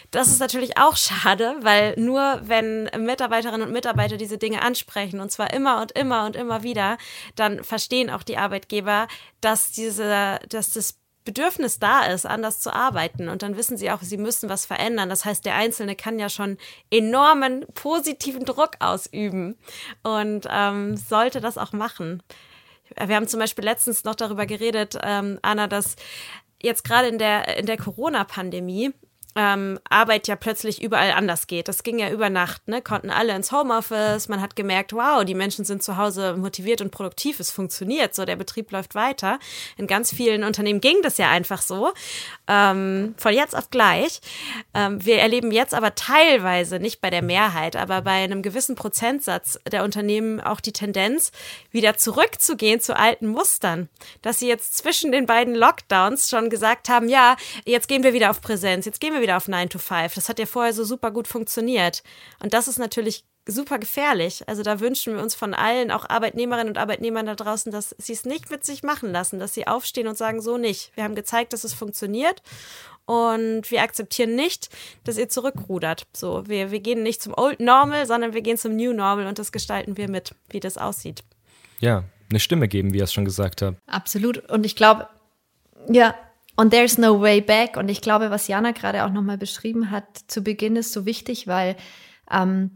[0.09, 5.31] Das ist natürlich auch schade, weil nur wenn Mitarbeiterinnen und Mitarbeiter diese Dinge ansprechen und
[5.31, 6.97] zwar immer und immer und immer wieder,
[7.35, 9.07] dann verstehen auch die Arbeitgeber,
[9.39, 13.29] dass diese, dass das Bedürfnis da ist, anders zu arbeiten.
[13.29, 15.09] Und dann wissen sie auch, sie müssen was verändern.
[15.09, 16.57] Das heißt, der Einzelne kann ja schon
[16.91, 19.57] enormen positiven Druck ausüben
[20.03, 22.21] und ähm, sollte das auch machen.
[22.95, 25.95] Wir haben zum Beispiel letztens noch darüber geredet, ähm, Anna, dass
[26.61, 28.93] jetzt gerade in der, in der Corona-Pandemie
[29.35, 31.67] ähm, Arbeit ja plötzlich überall anders geht.
[31.67, 32.81] Das ging ja über Nacht, ne?
[32.81, 34.27] Konnten alle ins Homeoffice.
[34.27, 37.39] Man hat gemerkt, wow, die Menschen sind zu Hause motiviert und produktiv.
[37.39, 39.39] Es funktioniert so, der Betrieb läuft weiter.
[39.77, 41.91] In ganz vielen Unternehmen ging das ja einfach so.
[42.47, 44.21] Ähm, von jetzt auf gleich.
[44.73, 49.59] Ähm, wir erleben jetzt aber teilweise, nicht bei der Mehrheit, aber bei einem gewissen Prozentsatz
[49.71, 51.31] der Unternehmen auch die Tendenz,
[51.71, 53.89] wieder zurückzugehen zu alten Mustern.
[54.21, 58.29] Dass sie jetzt zwischen den beiden Lockdowns schon gesagt haben, ja, jetzt gehen wir wieder
[58.29, 60.13] auf Präsenz, jetzt gehen wir wieder auf 9 to 5.
[60.13, 62.03] Das hat ja vorher so super gut funktioniert.
[62.41, 64.47] Und das ist natürlich super gefährlich.
[64.47, 68.13] Also da wünschen wir uns von allen, auch Arbeitnehmerinnen und Arbeitnehmern da draußen, dass sie
[68.13, 70.91] es nicht mit sich machen lassen, dass sie aufstehen und sagen, so nicht.
[70.95, 72.41] Wir haben gezeigt, dass es funktioniert
[73.05, 74.69] und wir akzeptieren nicht,
[75.03, 76.07] dass ihr zurückrudert.
[76.13, 79.39] So, wir, wir gehen nicht zum Old Normal, sondern wir gehen zum New Normal und
[79.39, 81.23] das gestalten wir mit, wie das aussieht.
[81.79, 83.77] Ja, eine Stimme geben, wie ihr es schon gesagt habt.
[83.87, 84.49] Absolut.
[84.49, 85.09] Und ich glaube,
[85.89, 86.15] ja,
[86.55, 87.77] und there's no way back.
[87.77, 91.47] Und ich glaube, was Jana gerade auch nochmal beschrieben hat zu Beginn, ist so wichtig,
[91.47, 91.75] weil
[92.31, 92.71] ähm,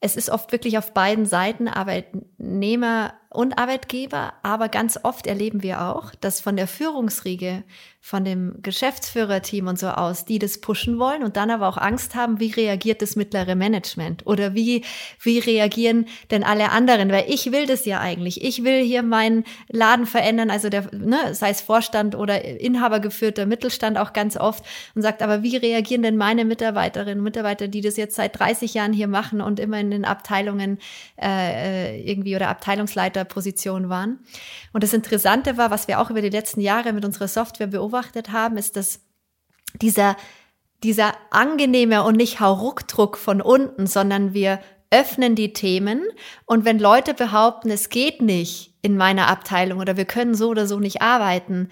[0.00, 5.82] es ist oft wirklich auf beiden Seiten Arbeitnehmer und Arbeitgeber, aber ganz oft erleben wir
[5.82, 7.62] auch, dass von der Führungsriege,
[8.04, 12.16] von dem Geschäftsführerteam und so aus, die das pushen wollen und dann aber auch Angst
[12.16, 14.84] haben, wie reagiert das mittlere Management oder wie,
[15.20, 18.42] wie reagieren denn alle anderen, weil ich will das ja eigentlich.
[18.42, 23.96] Ich will hier meinen Laden verändern, also der, ne, sei es Vorstand oder inhabergeführter Mittelstand
[23.96, 24.64] auch ganz oft
[24.96, 28.74] und sagt, aber wie reagieren denn meine Mitarbeiterinnen und Mitarbeiter, die das jetzt seit 30
[28.74, 30.80] Jahren hier machen und immer in den Abteilungen
[31.22, 34.18] äh, irgendwie oder Abteilungsleiter Position waren.
[34.72, 37.91] Und das Interessante war, was wir auch über die letzten Jahre mit unserer Software beobachtet
[37.92, 39.00] haben, ist, dass
[39.74, 40.16] dieser,
[40.82, 46.02] dieser angenehme und nicht Hauruckdruck von unten, sondern wir öffnen die Themen.
[46.44, 50.66] Und wenn Leute behaupten, es geht nicht in meiner Abteilung oder wir können so oder
[50.66, 51.68] so nicht arbeiten,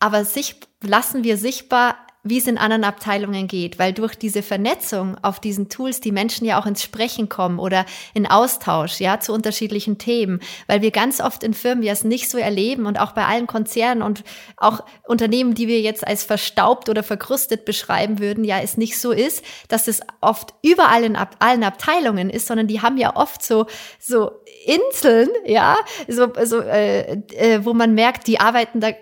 [0.00, 5.16] aber sich lassen wir sichtbar wie es in anderen Abteilungen geht, weil durch diese Vernetzung
[5.22, 9.32] auf diesen Tools die Menschen ja auch ins Sprechen kommen oder in Austausch, ja, zu
[9.32, 13.12] unterschiedlichen Themen, weil wir ganz oft in Firmen ja es nicht so erleben und auch
[13.12, 14.22] bei allen Konzernen und
[14.56, 19.10] auch Unternehmen, die wir jetzt als verstaubt oder verkrustet beschreiben würden, ja, es nicht so
[19.10, 23.44] ist, dass es oft überall in ab allen Abteilungen ist, sondern die haben ja oft
[23.44, 23.66] so,
[23.98, 24.30] so
[24.64, 28.92] Inseln, ja, so, so äh, äh, wo man merkt, die arbeiten da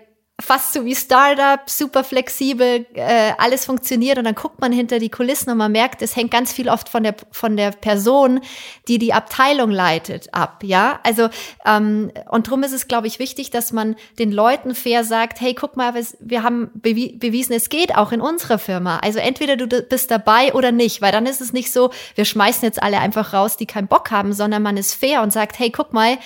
[0.41, 5.09] fast so wie Startup, super flexibel, äh, alles funktioniert und dann guckt man hinter die
[5.09, 8.41] Kulissen und man merkt, es hängt ganz viel oft von der von der Person,
[8.87, 10.63] die die Abteilung leitet, ab.
[10.63, 11.29] Ja, also
[11.65, 15.53] ähm, und drum ist es, glaube ich, wichtig, dass man den Leuten fair sagt, hey,
[15.53, 18.97] guck mal, wir haben bewi bewiesen, es geht auch in unserer Firma.
[18.99, 22.63] Also entweder du bist dabei oder nicht, weil dann ist es nicht so, wir schmeißen
[22.63, 25.71] jetzt alle einfach raus, die keinen Bock haben, sondern man ist fair und sagt, hey,
[25.71, 26.17] guck mal,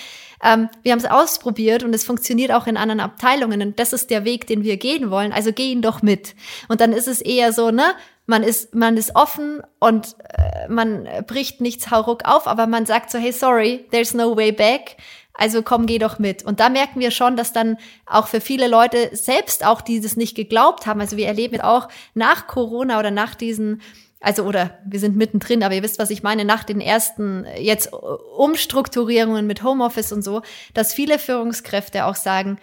[0.46, 4.12] ähm, wir haben es ausprobiert und es funktioniert auch in anderen Abteilungen und das ist
[4.12, 5.34] der Weg, den wir gehen wollen.
[5.34, 6.36] Also geh ihn doch mit.
[6.68, 7.96] Und dann ist es eher so, ne?
[8.28, 13.12] Man ist, man ist offen und äh, man bricht nichts hauruck auf, aber man sagt
[13.12, 14.98] so, hey, sorry, there's no way back.
[15.34, 16.44] Also komm, geh doch mit.
[16.44, 20.36] Und da merken wir schon, dass dann auch für viele Leute selbst auch dieses nicht
[20.36, 21.02] geglaubt haben.
[21.02, 23.82] Also wir erleben auch nach Corona oder nach diesen
[24.26, 27.94] also oder wir sind mittendrin, aber ihr wisst, was ich meine, nach den ersten jetzt
[27.94, 30.42] Umstrukturierungen mit Homeoffice und so,
[30.74, 32.58] dass viele Führungskräfte auch sagen,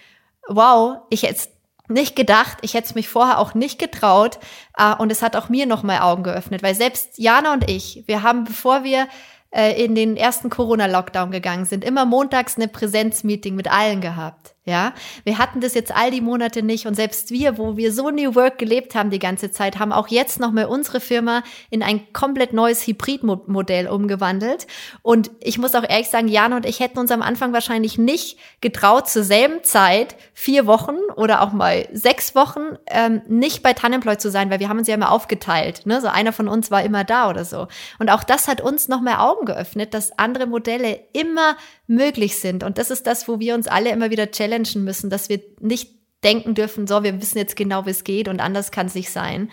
[0.48, 1.48] wow, ich hätte
[1.86, 4.40] nicht gedacht, ich hätte es mich vorher auch nicht getraut
[4.76, 8.24] äh, und es hat auch mir nochmal Augen geöffnet, weil selbst Jana und ich, wir
[8.24, 9.06] haben, bevor wir
[9.52, 14.56] äh, in den ersten Corona-Lockdown gegangen sind, immer montags eine Präsenzmeeting mit allen gehabt.
[14.64, 14.94] Ja,
[15.24, 18.36] wir hatten das jetzt all die Monate nicht und selbst wir, wo wir so New
[18.36, 22.52] Work gelebt haben die ganze Zeit, haben auch jetzt nochmal unsere Firma in ein komplett
[22.52, 24.68] neues Hybridmodell umgewandelt.
[25.02, 28.38] Und ich muss auch ehrlich sagen, Jan und ich hätten uns am Anfang wahrscheinlich nicht
[28.60, 34.18] getraut, zur selben Zeit vier Wochen oder auch mal sechs Wochen ähm, nicht bei Tannemploy
[34.18, 35.86] zu sein, weil wir haben uns ja immer aufgeteilt.
[35.86, 36.00] Ne?
[36.00, 37.66] So einer von uns war immer da oder so.
[37.98, 41.56] Und auch das hat uns noch mehr Augen geöffnet, dass andere Modelle immer
[41.93, 42.64] möglich sind.
[42.64, 45.90] Und das ist das, wo wir uns alle immer wieder challengen müssen, dass wir nicht
[46.24, 49.11] denken dürfen, so, wir wissen jetzt genau, wie es geht und anders kann es nicht
[49.11, 49.51] sein,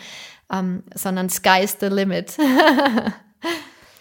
[0.52, 2.38] ähm, sondern sky's the limit.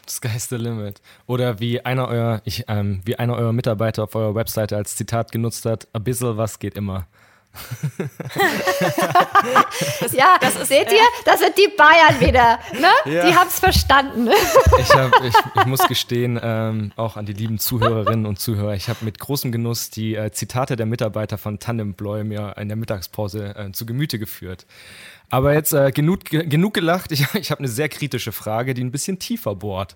[0.09, 1.03] Sky's the limit.
[1.26, 5.32] Oder wie einer eurer, ich, ähm, wie einer eurer Mitarbeiter auf eurer Webseite als Zitat
[5.32, 7.07] genutzt hat, ein bisschen was geht immer.
[10.12, 12.59] Ja, das ist, seht ihr, das sind die Bayern wieder.
[12.72, 13.12] Ne?
[13.12, 13.26] Ja.
[13.26, 14.28] Die haben es verstanden.
[14.78, 18.88] ich, hab, ich, ich, muss gestehen, ähm, auch an die lieben Zuhörerinnen und Zuhörer, ich
[18.88, 22.76] habe mit großem Genuss die äh, Zitate der Mitarbeiter von Tandem Bloy mir in der
[22.76, 24.66] Mittagspause äh, zu Gemüte geführt.
[25.30, 27.12] Aber jetzt äh, genug, genug gelacht.
[27.18, 29.94] Ich, ich habe eine sehr kritische Frage, die ein bisschen tiefer bohrt.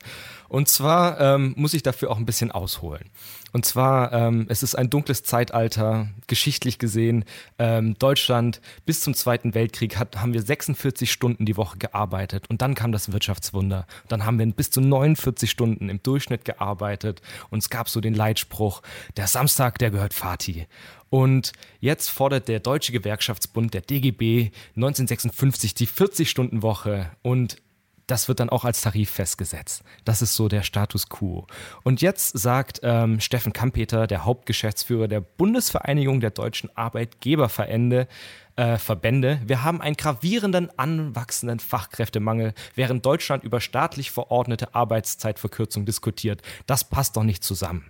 [0.49, 3.11] Und zwar ähm, muss ich dafür auch ein bisschen ausholen.
[3.53, 7.25] Und zwar, ähm, es ist ein dunkles Zeitalter, geschichtlich gesehen.
[7.59, 12.49] Ähm, Deutschland bis zum Zweiten Weltkrieg hat, haben wir 46 Stunden die Woche gearbeitet.
[12.49, 13.87] Und dann kam das Wirtschaftswunder.
[14.09, 17.23] Dann haben wir bis zu 49 Stunden im Durchschnitt gearbeitet.
[17.51, 18.83] Und es gab so den Leitspruch,
[19.17, 20.67] der Samstag, der gehört Fati.
[21.13, 27.59] Und jetzt fordert der Deutsche Gewerkschaftsbund, der DGB, 1956 die 40-Stunden-Woche und
[28.07, 29.83] das wird dann auch als Tarif festgesetzt.
[30.07, 31.47] Das ist so der Status quo.
[31.83, 38.09] Und jetzt sagt ähm, Steffen Kampeter, der Hauptgeschäftsführer der Bundesvereinigung der deutschen Arbeitgeberverbände,
[38.57, 46.41] äh, Verbände, wir haben einen gravierenden, anwachsenden Fachkräftemangel, während Deutschland über staatlich verordnete Arbeitszeitverkürzung diskutiert.
[46.67, 47.85] Das passt doch nicht zusammen.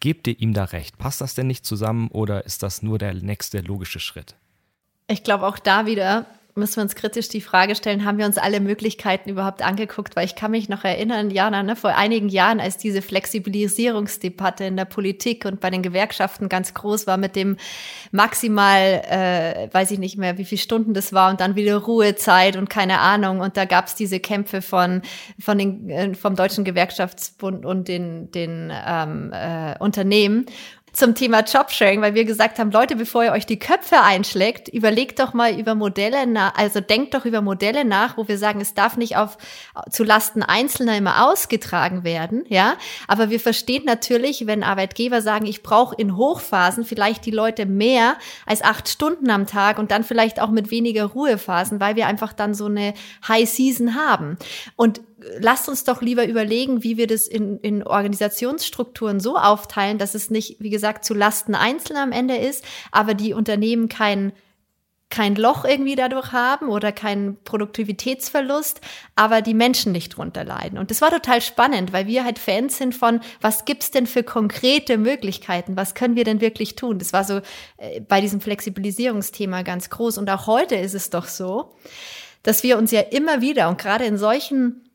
[0.00, 0.98] Gebt ihr ihm da recht?
[0.98, 4.34] Passt das denn nicht zusammen oder ist das nur der nächste logische Schritt?
[5.08, 6.26] Ich glaube auch da wieder,
[6.56, 10.16] müssen wir uns kritisch die Frage stellen, haben wir uns alle Möglichkeiten überhaupt angeguckt?
[10.16, 14.76] Weil ich kann mich noch erinnern, Jana, ne, vor einigen Jahren, als diese Flexibilisierungsdebatte in
[14.76, 17.56] der Politik und bei den Gewerkschaften ganz groß war mit dem
[18.10, 22.56] maximal, äh, weiß ich nicht mehr, wie viele Stunden das war und dann wieder Ruhezeit
[22.56, 23.40] und keine Ahnung.
[23.40, 25.02] Und da gab es diese Kämpfe von,
[25.38, 30.46] von den, äh, vom Deutschen Gewerkschaftsbund und den, den ähm, äh, Unternehmen
[30.96, 35.18] zum Thema Jobsharing, weil wir gesagt haben, Leute, bevor ihr euch die Köpfe einschlägt, überlegt
[35.18, 38.72] doch mal über Modelle nach, also denkt doch über Modelle nach, wo wir sagen, es
[38.72, 39.36] darf nicht auf
[39.90, 42.76] zu Lasten Einzelner immer ausgetragen werden, ja.
[43.08, 48.16] Aber wir verstehen natürlich, wenn Arbeitgeber sagen, ich brauche in Hochphasen vielleicht die Leute mehr
[48.46, 52.32] als acht Stunden am Tag und dann vielleicht auch mit weniger Ruhephasen, weil wir einfach
[52.32, 52.94] dann so eine
[53.28, 54.38] High Season haben.
[54.76, 55.02] Und
[55.38, 60.30] lasst uns doch lieber überlegen, wie wir das in, in Organisationsstrukturen so aufteilen, dass es
[60.30, 64.32] nicht, wie gesagt, zu Lasten Einzelner am Ende ist, aber die Unternehmen kein
[65.08, 68.80] kein Loch irgendwie dadurch haben oder keinen Produktivitätsverlust,
[69.14, 70.78] aber die Menschen nicht drunter leiden.
[70.78, 74.24] Und das war total spannend, weil wir halt Fans sind von, was gibt's denn für
[74.24, 75.76] konkrete Möglichkeiten?
[75.76, 76.98] Was können wir denn wirklich tun?
[76.98, 77.40] Das war so
[77.76, 80.18] äh, bei diesem Flexibilisierungsthema ganz groß.
[80.18, 81.76] Und auch heute ist es doch so,
[82.42, 84.85] dass wir uns ja immer wieder und gerade in solchen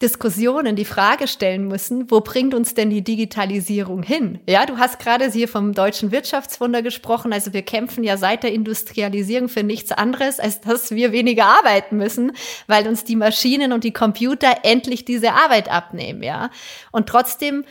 [0.00, 4.38] Diskussionen die Frage stellen müssen, wo bringt uns denn die Digitalisierung hin?
[4.48, 7.32] Ja, du hast gerade hier vom deutschen Wirtschaftswunder gesprochen.
[7.32, 11.96] Also wir kämpfen ja seit der Industrialisierung für nichts anderes, als dass wir weniger arbeiten
[11.96, 12.30] müssen,
[12.68, 16.50] weil uns die Maschinen und die Computer endlich diese Arbeit abnehmen, ja.
[16.92, 17.64] Und trotzdem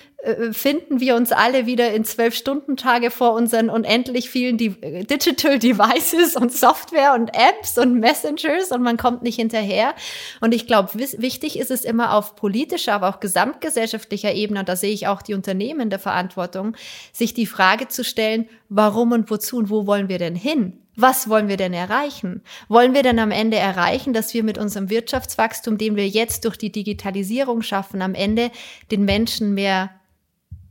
[0.52, 5.60] finden wir uns alle wieder in zwölf Stunden Tage vor unseren unendlich vielen äh, Digital
[5.60, 9.94] Devices und Software und Apps und Messengers und man kommt nicht hinterher.
[10.42, 14.76] Und ich glaube, wichtig ist es immer auf politischer, aber auch gesamtgesellschaftlicher Ebene, und da
[14.76, 16.76] sehe ich auch die Unternehmen der Verantwortung,
[17.12, 20.82] sich die Frage zu stellen, warum und wozu und wo wollen wir denn hin?
[21.00, 22.42] Was wollen wir denn erreichen?
[22.70, 26.58] Wollen wir denn am Ende erreichen, dass wir mit unserem Wirtschaftswachstum, den wir jetzt durch
[26.58, 28.50] die Digitalisierung schaffen, am Ende
[28.90, 29.92] den Menschen mehr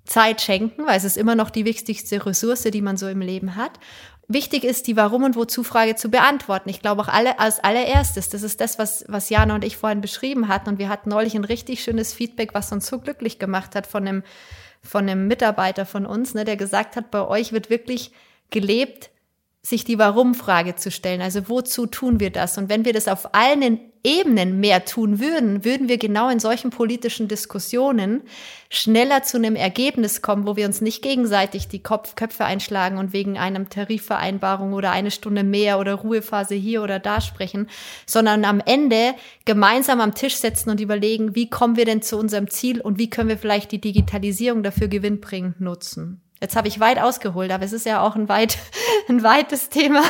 [0.06, 3.56] Zeit schenken, weil es ist immer noch die wichtigste Ressource, die man so im Leben
[3.56, 3.72] hat.
[4.28, 6.68] Wichtig ist, die Warum- und Wozu-Frage zu beantworten.
[6.68, 10.00] Ich glaube auch alle, als allererstes, das ist das, was, was Jana und ich vorhin
[10.00, 10.70] beschrieben hatten.
[10.70, 14.06] Und wir hatten neulich ein richtig schönes Feedback, was uns so glücklich gemacht hat von
[14.06, 14.22] einem,
[14.82, 18.10] von einem Mitarbeiter von uns, ne, der gesagt hat, bei euch wird wirklich
[18.50, 19.10] gelebt,
[19.62, 21.20] sich die Warum-Frage zu stellen.
[21.22, 22.58] Also wozu tun wir das?
[22.58, 26.70] Und wenn wir das auf allen Ebenen mehr tun würden, würden wir genau in solchen
[26.70, 28.22] politischen Diskussionen
[28.70, 33.12] schneller zu einem Ergebnis kommen, wo wir uns nicht gegenseitig die Kopf Köpfe einschlagen und
[33.12, 37.68] wegen einem Tarifvereinbarung oder eine Stunde mehr oder Ruhephase hier oder da sprechen,
[38.06, 42.48] sondern am Ende gemeinsam am Tisch setzen und überlegen, wie kommen wir denn zu unserem
[42.48, 46.20] Ziel und wie können wir vielleicht die Digitalisierung dafür gewinnbringend nutzen.
[46.40, 48.56] Jetzt habe ich weit ausgeholt, aber es ist ja auch ein, weit,
[49.08, 50.04] ein weites Thema.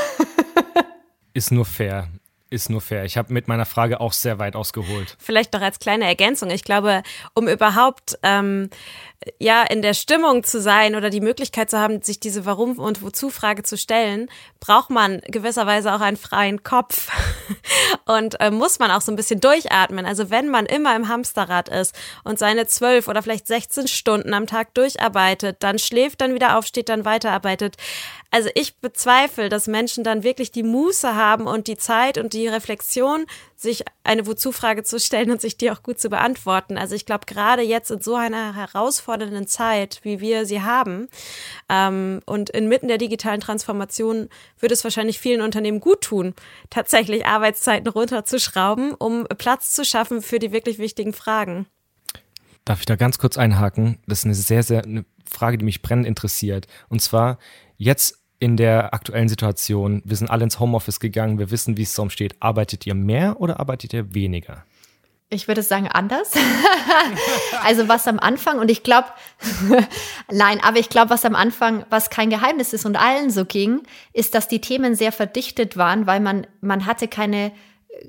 [1.33, 2.09] Ist nur fair.
[2.49, 3.05] Ist nur fair.
[3.05, 5.17] Ich habe mit meiner Frage auch sehr weit ausgeholt.
[5.19, 6.51] Vielleicht noch als kleine Ergänzung.
[6.51, 7.03] Ich glaube,
[7.35, 8.71] um überhaupt ähm,
[9.39, 13.03] ja in der Stimmung zu sein oder die Möglichkeit zu haben, sich diese Warum und
[13.03, 14.29] Wozu Frage zu stellen,
[14.61, 17.11] braucht man gewisserweise auch einen freien Kopf
[18.07, 20.07] und äh, muss man auch so ein bisschen durchatmen.
[20.07, 21.95] Also wenn man immer im Hamsterrad ist
[22.25, 26.89] und seine zwölf oder vielleicht 16 Stunden am Tag durcharbeitet, dann schläft, dann wieder aufsteht,
[26.89, 27.77] dann weiterarbeitet.
[28.31, 32.49] Also ich bezweifle, dass Menschen dann wirklich die Muße haben und die Zeit und die
[32.49, 33.27] Reflexion,
[33.67, 36.79] sich eine Wozu-Frage zu stellen und sich die auch gut zu beantworten.
[36.79, 41.09] Also ich glaube, gerade jetzt in so einer herausfordernden Zeit, wie wir sie haben,
[41.69, 46.35] ähm, und inmitten der digitalen Transformation würde es wahrscheinlich vielen Unternehmen gut tun,
[46.71, 51.67] tatsächlich Arbeitszeiten runterzuschrauben, um Platz zu schaffen für die wirklich wichtigen Fragen.
[52.65, 53.99] Darf ich da ganz kurz einhaken?
[54.07, 56.67] Das ist eine sehr, sehr eine Frage, die mich brennend interessiert.
[56.89, 57.39] Und zwar
[57.77, 61.95] jetzt in der aktuellen Situation, wir sind alle ins Homeoffice gegangen, wir wissen, wie es
[61.95, 62.37] darum steht.
[62.41, 64.65] Arbeitet ihr mehr oder arbeitet ihr weniger?
[65.29, 66.33] Ich würde sagen anders.
[67.65, 69.09] also was am Anfang und ich glaube,
[70.31, 73.83] nein, aber ich glaube, was am Anfang, was kein Geheimnis ist und allen so ging,
[74.13, 77.51] ist, dass die Themen sehr verdichtet waren, weil man man hatte keine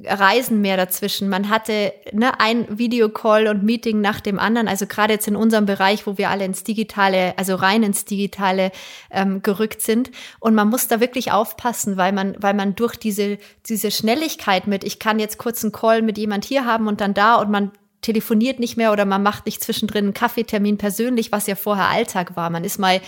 [0.06, 1.30] Reisen mehr dazwischen.
[1.30, 4.68] Man hatte ne, ein Videocall und Meeting nach dem anderen.
[4.68, 8.72] Also gerade jetzt in unserem Bereich, wo wir alle ins Digitale, also rein ins Digitale
[9.12, 10.12] ähm, gerückt sind.
[10.40, 14.84] Und man muss da wirklich aufpassen, weil man, weil man durch diese, diese Schnelligkeit mit,
[14.84, 17.72] ich kann jetzt kurz einen Call mit jemand hier haben und dann da und man
[18.02, 22.36] telefoniert nicht mehr oder man macht nicht zwischendrin einen Kaffeetermin persönlich, was ja vorher Alltag
[22.36, 22.50] war.
[22.50, 23.02] Man ist mal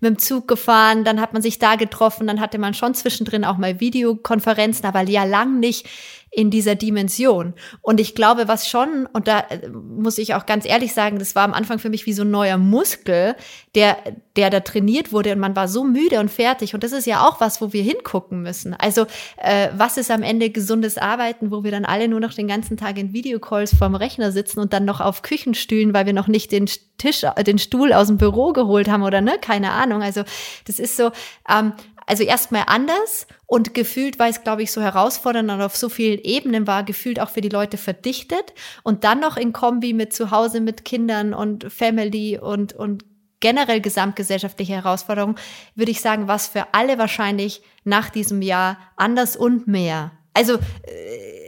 [0.00, 3.44] mit dem Zug gefahren, dann hat man sich da getroffen, dann hatte man schon zwischendrin
[3.44, 5.88] auch mal Videokonferenzen, aber ja lang nicht
[6.34, 7.52] in dieser Dimension.
[7.82, 11.34] Und ich glaube, was schon, und da äh, muss ich auch ganz ehrlich sagen, das
[11.34, 13.36] war am Anfang für mich wie so ein neuer Muskel,
[13.74, 13.98] der,
[14.36, 16.72] der da trainiert wurde und man war so müde und fertig.
[16.72, 18.72] Und das ist ja auch was, wo wir hingucken müssen.
[18.72, 19.06] Also,
[19.36, 22.78] äh, was ist am Ende gesundes Arbeiten, wo wir dann alle nur noch den ganzen
[22.78, 26.50] Tag in Videocalls vorm Rechner sitzen und dann noch auf Küchenstühlen, weil wir noch nicht
[26.50, 26.64] den
[26.96, 30.02] Tisch, den Stuhl aus dem Büro geholt haben oder ne, keine Ahnung.
[30.02, 30.22] Also,
[30.66, 31.10] das ist so,
[31.46, 31.74] ähm,
[32.06, 36.20] also erstmal anders und gefühlt war es, glaube ich, so herausfordernd und auf so vielen
[36.20, 40.30] Ebenen war gefühlt auch für die Leute verdichtet und dann noch in Kombi mit zu
[40.30, 43.04] Hause mit Kindern und Family und, und
[43.40, 45.36] generell gesamtgesellschaftliche Herausforderungen,
[45.74, 50.12] würde ich sagen, was für alle wahrscheinlich nach diesem Jahr anders und mehr.
[50.32, 51.41] Also, äh,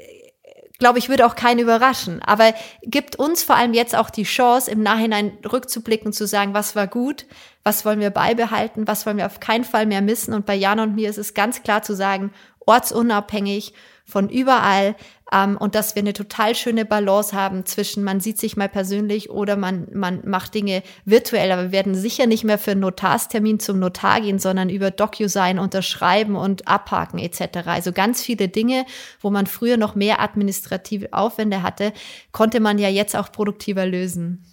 [0.79, 2.21] glaube ich, würde auch keinen überraschen.
[2.23, 2.53] Aber
[2.83, 6.87] gibt uns vor allem jetzt auch die Chance, im Nachhinein rückzublicken, zu sagen, was war
[6.87, 7.27] gut,
[7.63, 10.35] was wollen wir beibehalten, was wollen wir auf keinen Fall mehr missen.
[10.35, 12.33] Und bei Jan und mir ist es ganz klar zu sagen,
[12.67, 13.73] ortsunabhängig
[14.05, 14.97] von überall
[15.33, 19.31] ähm, und dass wir eine total schöne Balance haben zwischen man sieht sich mal persönlich
[19.31, 23.61] oder man, man macht Dinge virtuell, aber wir werden sicher nicht mehr für einen Notarstermin
[23.61, 27.67] zum Notar gehen, sondern über DocuSign unterschreiben und abhaken etc.
[27.67, 28.85] Also ganz viele Dinge,
[29.21, 31.93] wo man früher noch mehr administrative Aufwände hatte,
[32.33, 34.45] konnte man ja jetzt auch produktiver lösen.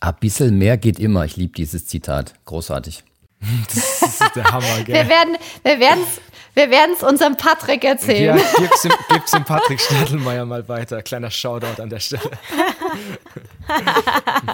[0.00, 1.24] Ein bisschen mehr geht immer.
[1.24, 2.34] Ich liebe dieses Zitat.
[2.44, 3.02] Großartig.
[3.68, 4.96] Das ist der Hammer, gell?
[4.96, 6.20] Wir werden wir werden's,
[6.58, 8.36] wir werden's unserem Patrick erzählen.
[8.36, 11.02] Ja, gib's dem, gib's dem Patrick Stadelmeier mal weiter.
[11.02, 12.22] Kleiner Shoutout an der Stelle.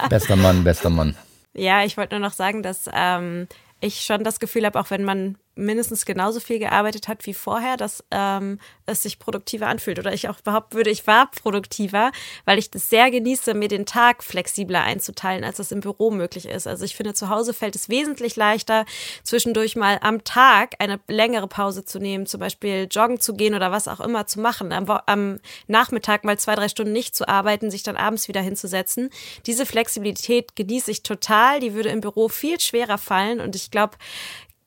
[0.09, 1.15] bester Mann, bester Mann.
[1.55, 3.47] Ja, ich wollte nur noch sagen, dass ähm,
[3.79, 7.77] ich schon das Gefühl habe, auch wenn man mindestens genauso viel gearbeitet hat wie vorher,
[7.77, 9.99] dass ähm, es sich produktiver anfühlt.
[9.99, 12.11] Oder ich auch behaupten würde, ich war produktiver,
[12.45, 16.47] weil ich das sehr genieße, mir den Tag flexibler einzuteilen, als das im Büro möglich
[16.47, 16.67] ist.
[16.67, 18.85] Also ich finde, zu Hause fällt es wesentlich leichter,
[19.23, 23.71] zwischendurch mal am Tag eine längere Pause zu nehmen, zum Beispiel joggen zu gehen oder
[23.71, 27.71] was auch immer zu machen, am, am Nachmittag mal zwei, drei Stunden nicht zu arbeiten,
[27.71, 29.09] sich dann abends wieder hinzusetzen.
[29.45, 31.59] Diese Flexibilität genieße ich total.
[31.59, 33.39] Die würde im Büro viel schwerer fallen.
[33.39, 33.97] Und ich glaube,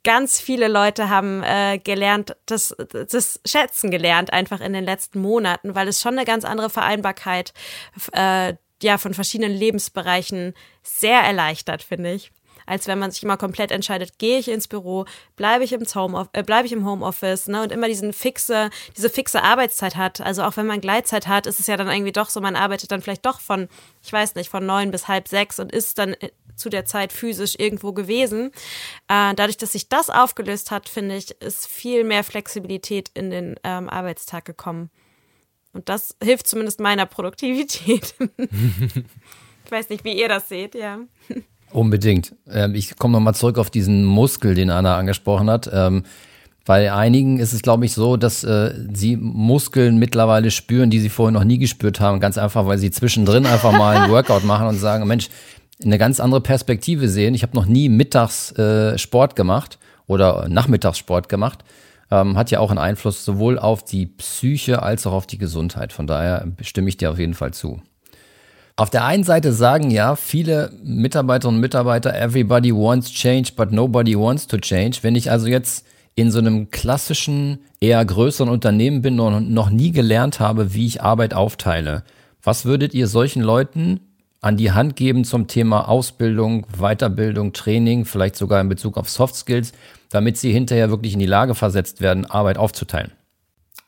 [0.05, 5.75] ganz viele Leute haben äh, gelernt, das, das schätzen gelernt, einfach in den letzten Monaten,
[5.75, 7.53] weil es schon eine ganz andere Vereinbarkeit
[8.13, 12.31] äh, ja, von verschiedenen Lebensbereichen sehr erleichtert, finde ich
[12.69, 15.07] als wenn man sich immer komplett entscheidet, gehe ich ins Büro,
[15.37, 19.11] bleibe ich im Home, äh, bleibe ich im Homeoffice, ne, und immer diesen fixe, diese
[19.11, 20.21] fixe Arbeitszeit hat.
[20.21, 22.93] Also auch wenn man Gleitzeit hat, ist es ja dann irgendwie doch so, man arbeitet
[22.93, 23.69] dann vielleicht doch von,
[24.03, 27.13] ich weiß nicht, von neun bis halb sechs und ist dann äh, zu der Zeit
[27.13, 28.51] physisch irgendwo gewesen.
[29.09, 33.57] Äh, dadurch, dass sich das aufgelöst hat, finde ich, ist viel mehr Flexibilität in den
[33.65, 34.91] ähm, Arbeitstag gekommen.
[35.73, 38.15] Und das hilft zumindest meiner Produktivität.
[38.39, 40.99] ich weiß nicht, wie ihr das seht, ja.
[41.71, 42.35] Unbedingt.
[42.51, 45.71] Ähm, ich komme nochmal zurück auf diesen Muskel, den Anna angesprochen hat.
[45.73, 46.05] Ähm,
[46.65, 51.09] bei einigen ist es, glaube ich, so, dass äh, sie Muskeln mittlerweile spüren, die sie
[51.09, 52.21] vorher noch nie gespürt haben.
[52.21, 55.31] Ganz einfach, weil sie zwischendrin einfach mal ein Workout machen und sagen, Mensch,
[55.83, 57.35] eine ganz andere Perspektive sehen.
[57.35, 61.65] Ich habe noch nie mittags äh, Sport gemacht oder Nachmittagssport gemacht.
[62.11, 65.93] Ähm, hat ja auch einen Einfluss sowohl auf die Psyche als auch auf die Gesundheit.
[65.93, 67.81] Von daher stimme ich dir auf jeden Fall zu.
[68.79, 74.17] Auf der einen Seite sagen ja viele Mitarbeiterinnen und Mitarbeiter, everybody wants change, but nobody
[74.17, 74.99] wants to change.
[75.03, 79.91] Wenn ich also jetzt in so einem klassischen, eher größeren Unternehmen bin und noch nie
[79.91, 82.05] gelernt habe, wie ich Arbeit aufteile,
[82.41, 83.99] was würdet ihr solchen Leuten
[84.43, 89.35] an die Hand geben zum Thema Ausbildung, Weiterbildung, Training, vielleicht sogar in Bezug auf Soft
[89.35, 89.73] Skills,
[90.11, 93.11] damit sie hinterher wirklich in die Lage versetzt werden, Arbeit aufzuteilen?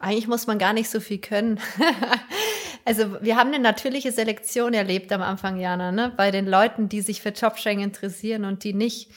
[0.01, 1.61] Eigentlich muss man gar nicht so viel können.
[2.85, 6.13] Also wir haben eine natürliche Selektion erlebt am Anfang, Jana, ne?
[6.17, 9.11] bei den Leuten, die sich für Jobsharing interessieren und die nicht.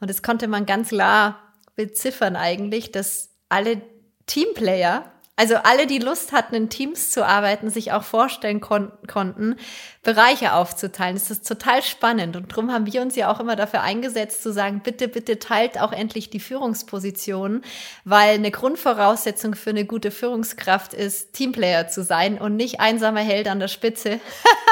[0.00, 3.82] Und das konnte man ganz klar beziffern eigentlich, dass alle
[4.26, 5.10] Teamplayer
[5.40, 9.56] also alle, die Lust hatten, in Teams zu arbeiten, sich auch vorstellen kon konnten,
[10.02, 11.14] Bereiche aufzuteilen.
[11.14, 12.36] Das ist total spannend.
[12.36, 15.80] Und darum haben wir uns ja auch immer dafür eingesetzt, zu sagen, bitte, bitte teilt
[15.80, 17.64] auch endlich die Führungspositionen,
[18.04, 23.48] weil eine Grundvoraussetzung für eine gute Führungskraft ist, Teamplayer zu sein und nicht einsamer Held
[23.48, 24.20] an der Spitze.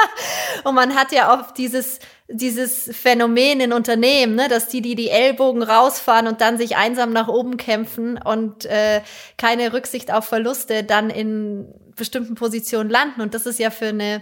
[0.65, 1.97] und man hat ja oft dieses
[2.31, 7.11] dieses Phänomen in Unternehmen, ne, dass die, die die Ellbogen rausfahren und dann sich einsam
[7.11, 9.01] nach oben kämpfen und äh,
[9.37, 13.21] keine Rücksicht auf Verluste dann in bestimmten Positionen landen.
[13.21, 14.21] Und das ist ja für eine,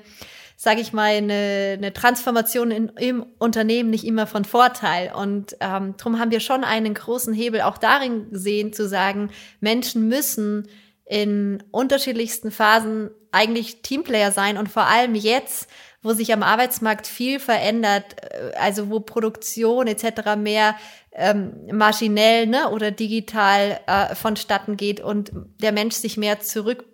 [0.56, 5.12] sage ich mal, eine, eine Transformation in, im Unternehmen nicht immer von Vorteil.
[5.14, 10.08] Und ähm, darum haben wir schon einen großen Hebel auch darin gesehen, zu sagen, Menschen
[10.08, 10.70] müssen
[11.04, 15.70] in unterschiedlichsten Phasen eigentlich Teamplayer sein und vor allem jetzt,
[16.04, 20.36] wo sich am Arbeitsmarkt viel verändert, äh, also wo Produktion etc.
[20.38, 20.76] mehr
[21.12, 25.32] ähm, maschinell ne, oder digital äh, vonstatten geht und
[25.62, 26.86] der Mensch sich mehr zurück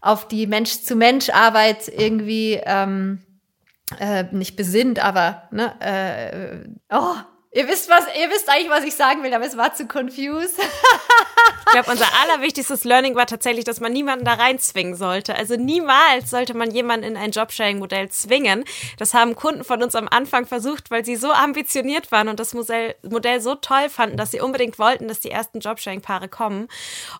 [0.00, 3.22] auf die Mensch-zu-Mensch-Arbeit irgendwie ähm,
[4.00, 7.14] äh, nicht besinnt, aber ne, äh, oh,
[7.54, 10.58] Ihr wisst was, ihr wisst eigentlich, was ich sagen will, aber es war zu confused.
[10.58, 15.34] ich glaube, unser allerwichtigstes Learning war tatsächlich, dass man niemanden da reinzwingen sollte.
[15.34, 18.64] Also niemals sollte man jemanden in ein Jobsharing-Modell zwingen.
[18.96, 22.54] Das haben Kunden von uns am Anfang versucht, weil sie so ambitioniert waren und das
[22.54, 26.68] Modell, Modell so toll fanden, dass sie unbedingt wollten, dass die ersten Jobsharing-Paare kommen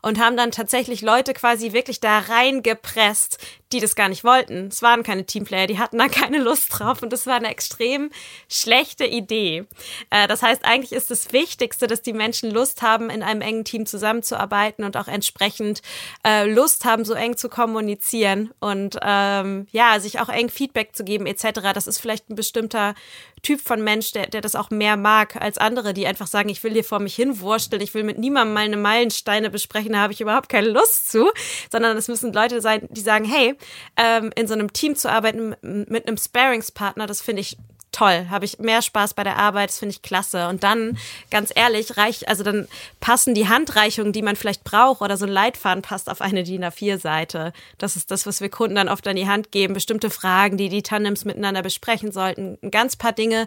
[0.01, 3.39] und haben dann tatsächlich Leute quasi wirklich da reingepresst,
[3.73, 4.69] die das gar nicht wollten.
[4.69, 8.11] Es waren keine Teamplayer, die hatten da keine Lust drauf und das war eine extrem
[8.49, 9.65] schlechte Idee.
[10.11, 13.65] Äh, das heißt, eigentlich ist das Wichtigste, dass die Menschen Lust haben, in einem engen
[13.65, 15.83] Team zusammenzuarbeiten und auch entsprechend
[16.27, 21.05] äh, Lust haben, so eng zu kommunizieren und ähm, ja, sich auch eng Feedback zu
[21.05, 21.73] geben etc.
[21.75, 22.95] Das ist vielleicht ein bestimmter
[23.43, 26.63] Typ von Mensch, der, der das auch mehr mag als andere, die einfach sagen, ich
[26.63, 30.21] will hier vor mich hinwursteln, ich will mit niemandem meine Meilensteine besprechen, da habe ich
[30.21, 31.31] überhaupt keine Lust zu,
[31.71, 33.57] sondern es müssen Leute sein, die sagen, hey,
[33.97, 37.57] ähm, in so einem Team zu arbeiten mit einem Sparingspartner, das finde ich
[37.93, 40.49] toll, habe ich mehr Spaß bei der Arbeit, das finde ich klasse.
[40.49, 40.99] Und dann,
[41.31, 42.67] ganz ehrlich, reicht, also dann
[43.01, 46.65] passen die Handreichungen, die man vielleicht braucht, oder so ein Leitfaden passt auf eine DIN
[46.65, 47.53] A4-Seite.
[47.79, 49.75] Das ist das, was wir Kunden dann oft an die Hand geben.
[49.75, 52.59] Bestimmte Fragen, die die Tandems miteinander besprechen sollten.
[52.63, 53.47] Ein ganz paar Dinge,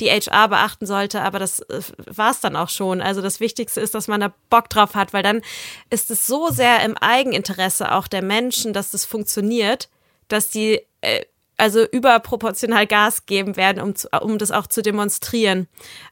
[0.00, 3.00] die HR beachten sollte, aber das äh, war es dann auch schon.
[3.00, 5.40] Also das Wichtigste ist, dass man da Bock drauf hat, weil dann
[5.90, 9.88] ist es so sehr im Eigeninteresse auch der Menschen, dass das funktioniert,
[10.28, 11.24] dass die äh,
[11.56, 15.68] also überproportional Gas geben werden, um, zu, um das auch zu demonstrieren,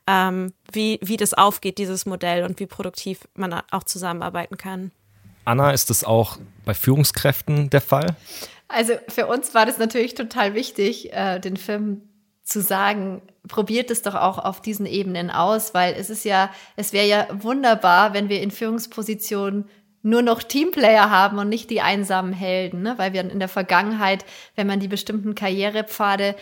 [0.06, 4.92] ähm, wie, wie das aufgeht, dieses Modell und wie produktiv man auch zusammenarbeiten kann.
[5.44, 8.16] Anna, ist das auch bei Führungskräften der Fall?
[8.68, 12.02] Also für uns war das natürlich total wichtig, äh, den Film
[12.42, 16.92] zu sagen, probiert es doch auch auf diesen Ebenen aus, weil es ist ja, es
[16.92, 19.68] wäre ja wunderbar, wenn wir in Führungspositionen
[20.02, 22.94] nur noch Teamplayer haben und nicht die einsamen Helden, ne?
[22.96, 24.24] weil wir in der Vergangenheit,
[24.56, 26.34] wenn man die bestimmten Karrierepfade äh,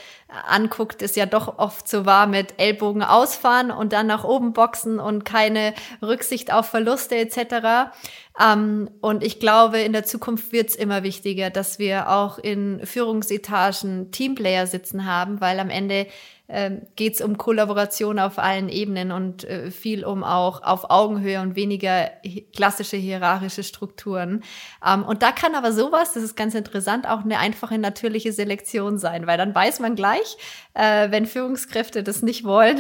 [0.49, 4.99] anguckt, ist ja doch oft so war mit Ellbogen ausfahren und dann nach oben boxen
[4.99, 7.93] und keine Rücksicht auf Verluste etc.
[8.41, 12.81] Ähm, und ich glaube, in der Zukunft wird es immer wichtiger, dass wir auch in
[12.87, 16.07] Führungsetagen Teamplayer sitzen haben, weil am Ende
[16.51, 21.41] ähm, geht es um Kollaboration auf allen Ebenen und äh, viel um auch auf Augenhöhe
[21.41, 22.11] und weniger
[22.55, 24.43] klassische hierarchische Strukturen.
[24.85, 28.99] Ähm, und da kann aber sowas, das ist ganz interessant, auch eine einfache natürliche Selektion
[28.99, 30.37] sein, weil dann weiß man gleich,
[30.75, 32.79] äh, wenn Führungskräfte das nicht wollen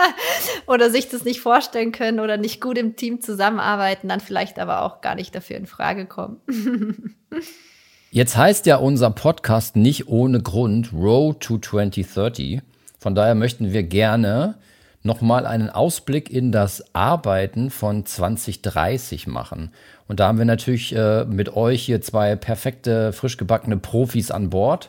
[0.66, 4.82] oder sich das nicht vorstellen können oder nicht gut im Team zusammenarbeiten, dann vielleicht aber
[4.82, 6.40] auch gar nicht dafür in Frage kommen.
[8.10, 12.62] Jetzt heißt ja unser Podcast nicht ohne Grund Road to 2030.
[13.04, 14.54] Von daher möchten wir gerne
[15.02, 19.72] nochmal einen Ausblick in das Arbeiten von 2030 machen.
[20.08, 24.48] Und da haben wir natürlich äh, mit euch hier zwei perfekte, frisch gebackene Profis an
[24.48, 24.88] Bord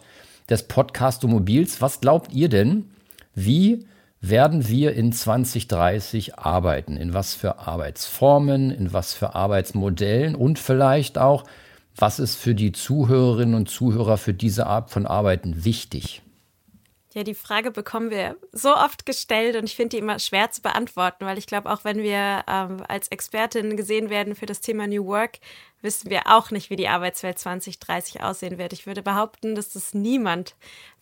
[0.49, 1.81] des Podcastomobils.
[1.81, 2.85] Was glaubt ihr denn?
[3.33, 3.85] Wie
[4.21, 6.95] werden wir in 2030 arbeiten?
[6.95, 11.43] In was für Arbeitsformen, in was für Arbeitsmodellen und vielleicht auch,
[11.97, 16.21] was ist für die Zuhörerinnen und Zuhörer für diese Art von Arbeiten wichtig?
[17.15, 20.61] Ja, die Frage bekommen wir so oft gestellt und ich finde die immer schwer zu
[20.61, 24.85] beantworten, weil ich glaube, auch wenn wir ähm, als Expertin gesehen werden für das Thema
[24.85, 25.39] New Work,
[25.85, 28.73] wissen wir auch nicht, wie die Arbeitswelt 2030 aussehen wird.
[28.73, 30.55] Ich würde behaupten, dass das niemand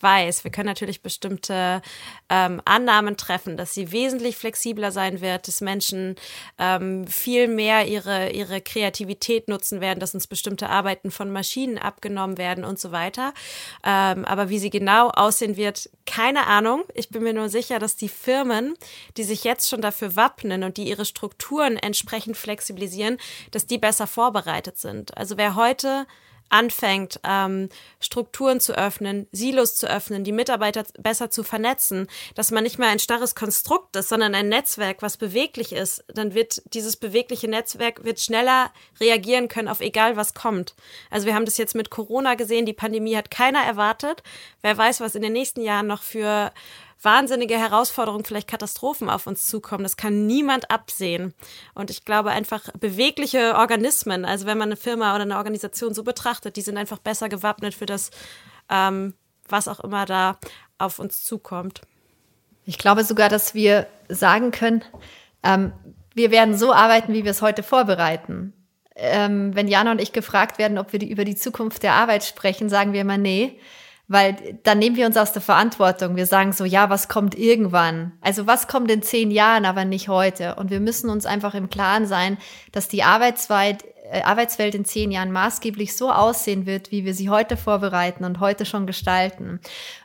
[0.03, 0.43] weiß.
[0.43, 1.81] Wir können natürlich bestimmte
[2.29, 6.15] ähm, Annahmen treffen, dass sie wesentlich flexibler sein wird, dass Menschen
[6.59, 12.38] ähm, viel mehr ihre, ihre Kreativität nutzen werden, dass uns bestimmte Arbeiten von Maschinen abgenommen
[12.38, 13.34] werden und so weiter.
[13.84, 16.84] Ähm, aber wie sie genau aussehen wird, keine Ahnung.
[16.93, 18.75] Ich bin mir nur sicher, dass die Firmen,
[19.17, 23.17] die sich jetzt schon dafür wappnen und die ihre Strukturen entsprechend flexibilisieren,
[23.51, 25.17] dass die besser vorbereitet sind.
[25.17, 26.05] Also wer heute
[26.53, 27.69] anfängt, ähm,
[27.99, 32.89] Strukturen zu öffnen, Silos zu öffnen, die Mitarbeiter besser zu vernetzen, dass man nicht mehr
[32.89, 38.03] ein starres Konstrukt ist, sondern ein Netzwerk, was beweglich ist, dann wird dieses bewegliche Netzwerk
[38.03, 40.76] wird schneller reagieren können auf egal was kommt.
[41.09, 44.21] Also wir haben das jetzt mit Corona gesehen, die Pandemie hat keiner erwartet.
[44.61, 46.51] Wer weiß, was in den nächsten Jahren noch für
[47.04, 49.84] wahnsinnige Herausforderungen, vielleicht Katastrophen auf uns zukommen.
[49.84, 51.34] Das kann niemand absehen.
[51.74, 56.04] Und ich glaube einfach bewegliche Organismen, also wenn man eine Firma oder eine Organisation so
[56.04, 58.12] betrachtet, die sind einfach besser gewappnet für das,
[58.70, 59.14] ähm,
[59.47, 60.38] was auch immer da
[60.78, 61.82] auf uns zukommt.
[62.66, 64.84] Ich glaube sogar, dass wir sagen können,
[65.43, 65.74] ähm,
[66.14, 68.54] wir werden so arbeiten, wie wir es heute vorbereiten.
[68.95, 72.24] Ähm, wenn Jana und ich gefragt werden, ob wir die, über die Zukunft der Arbeit
[72.24, 73.60] sprechen, sagen wir immer, nee,
[74.14, 76.16] weil dann nehmen wir uns aus der Verantwortung.
[76.16, 78.14] Wir sagen so, ja, was kommt irgendwann?
[78.22, 80.55] Also was kommt in zehn Jahren, aber nicht heute?
[80.55, 82.38] Und wir müssen uns einfach im Klaren sein,
[82.72, 87.30] dass die Arbeitswelt, äh, Arbeitswelt in zehn Jahren maßgeblich so aussehen wird, wie wir sie
[87.30, 89.59] heute vorbereiten und heute schon gestalten.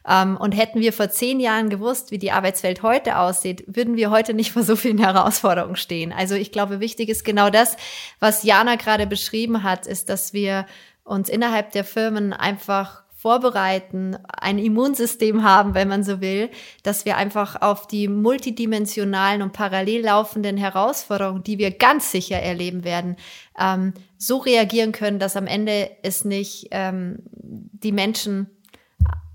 [0.09, 4.11] Ähm, und hätten wir vor zehn Jahren gewusst, wie die Arbeitswelt heute aussieht, würden wir
[4.11, 6.13] heute nicht vor so vielen Herausforderungen stehen.
[6.13, 7.77] Also ich glaube, wichtig ist genau das,
[8.21, 10.67] was Jana gerade beschrieben hat, ist, dass wir
[11.05, 16.51] uns innerhalb der Firmen einfach vorbereiten, ein Immunsystem haben, wenn man so will,
[16.85, 22.85] dass wir einfach auf die multidimensionalen und parallel laufenden Herausforderungen, die wir ganz sicher erleben
[22.85, 23.17] werden,
[23.59, 28.47] ähm, so reagieren können, dass am Ende es nicht ähm, die Menschen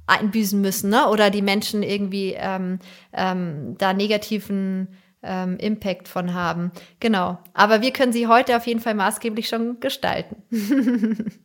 [0.07, 1.09] einbüßen müssen ne?
[1.09, 2.79] oder die Menschen irgendwie ähm,
[3.11, 6.71] ähm, da negativen ähm, Impact von haben.
[7.01, 7.37] Genau.
[7.53, 10.37] Aber wir können sie heute auf jeden Fall maßgeblich schon gestalten.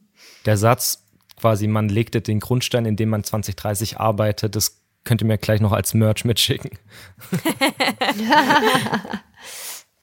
[0.47, 1.08] Der Satz,
[1.41, 4.57] quasi, man legte den Grundstein, in dem man 2030 arbeitet.
[4.57, 6.71] Das könnt ihr mir gleich noch als Merch mitschicken.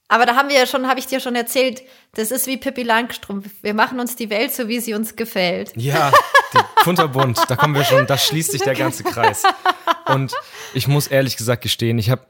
[0.08, 1.82] Aber da haben wir ja schon, habe ich dir schon erzählt,
[2.14, 3.50] das ist wie Pippi Langstrumpf.
[3.62, 5.72] Wir machen uns die Welt so, wie sie uns gefällt.
[5.74, 6.12] Ja,
[6.84, 9.42] kunterbunt, da kommen wir schon, da schließt sich der ganze Kreis.
[10.06, 10.32] Und
[10.74, 12.24] ich muss ehrlich gesagt gestehen, ich habe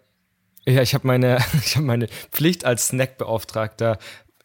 [0.69, 3.99] ja, ich habe meine, ich hab meine Pflicht als Snackbeauftragter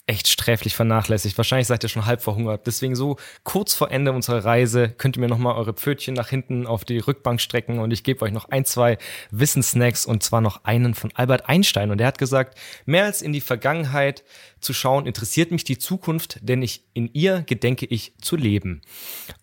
[0.08, 1.38] echt sträflich vernachlässigt.
[1.38, 2.68] Wahrscheinlich seid ihr schon halb verhungert.
[2.68, 6.68] Deswegen so kurz vor Ende unserer Reise könnt ihr mir nochmal eure Pfötchen nach hinten
[6.68, 8.97] auf die Rückbank strecken und ich gebe euch noch ein, zwei
[9.30, 11.91] Wissenssnacks und zwar noch einen von Albert Einstein.
[11.91, 14.24] Und der hat gesagt, mehr als in die Vergangenheit
[14.62, 18.82] zu schauen, interessiert mich die Zukunft, denn ich in ihr gedenke ich zu leben.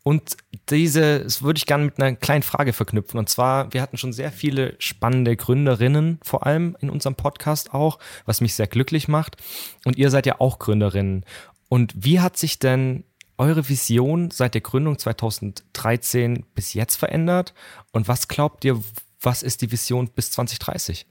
[0.02, 0.36] Und
[0.70, 3.18] diese, würde ich gerne mit einer kleinen Frage verknüpfen.
[3.18, 7.98] Und zwar, wir hatten schon sehr viele spannende Gründerinnen, vor allem in unserem Podcast auch,
[8.24, 9.36] was mich sehr glücklich macht.
[9.84, 11.24] Und ihr seid ja auch Gründerinnen.
[11.68, 13.04] Und wie hat sich denn
[13.36, 17.54] eure Vision seit der Gründung 2013 bis jetzt verändert?
[17.92, 18.82] Und was glaubt ihr,
[19.20, 21.06] was ist die Vision bis 2030?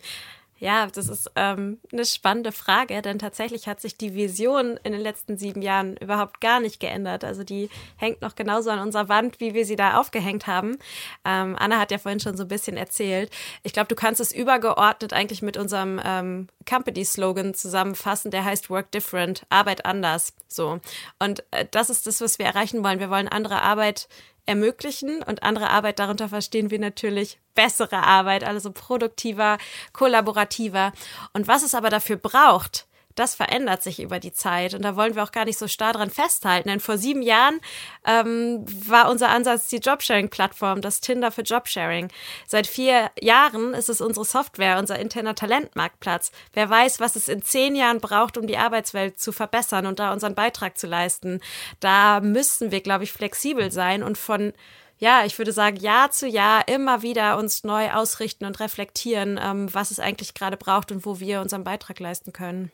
[0.60, 5.02] Ja, das ist ähm, eine spannende Frage, denn tatsächlich hat sich die Vision in den
[5.02, 7.24] letzten sieben Jahren überhaupt gar nicht geändert.
[7.24, 10.78] Also die hängt noch genauso an unserer Wand, wie wir sie da aufgehängt haben.
[11.24, 13.30] Ähm, Anna hat ja vorhin schon so ein bisschen erzählt.
[13.62, 18.92] Ich glaube, du kannst es übergeordnet eigentlich mit unserem ähm, Company-Slogan zusammenfassen, der heißt Work
[18.92, 20.34] Different, Arbeit anders.
[20.48, 20.80] So.
[21.20, 23.00] Und äh, das ist das, was wir erreichen wollen.
[23.00, 24.08] Wir wollen andere Arbeit
[24.48, 29.58] ermöglichen und andere Arbeit, darunter verstehen wir natürlich bessere Arbeit, also produktiver,
[29.94, 30.94] kollaborativer.
[31.34, 32.87] Und was es aber dafür braucht,
[33.20, 34.74] das verändert sich über die Zeit.
[34.74, 36.70] Und da wollen wir auch gar nicht so starr dran festhalten.
[36.70, 37.60] Denn vor sieben Jahren
[38.06, 42.10] ähm, war unser Ansatz die Jobsharing-Plattform, das Tinder für Jobsharing.
[42.46, 46.32] Seit vier Jahren ist es unsere Software, unser interner Talentmarktplatz.
[46.54, 50.14] Wer weiß, was es in zehn Jahren braucht, um die Arbeitswelt zu verbessern und da
[50.14, 51.42] unseren Beitrag zu leisten.
[51.80, 54.54] Da müssen wir, glaube ich, flexibel sein und von
[55.00, 59.72] ja, ich würde sagen, Jahr zu Jahr immer wieder uns neu ausrichten und reflektieren, ähm,
[59.72, 62.72] was es eigentlich gerade braucht und wo wir unseren Beitrag leisten können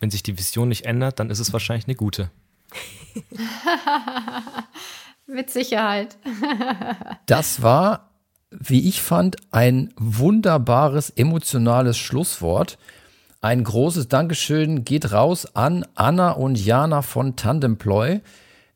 [0.00, 2.30] wenn sich die Vision nicht ändert, dann ist es wahrscheinlich eine gute.
[5.26, 6.16] Mit Sicherheit.
[7.26, 8.10] das war,
[8.50, 12.78] wie ich fand, ein wunderbares emotionales Schlusswort.
[13.40, 18.20] Ein großes Dankeschön geht raus an Anna und Jana von Tandemploy.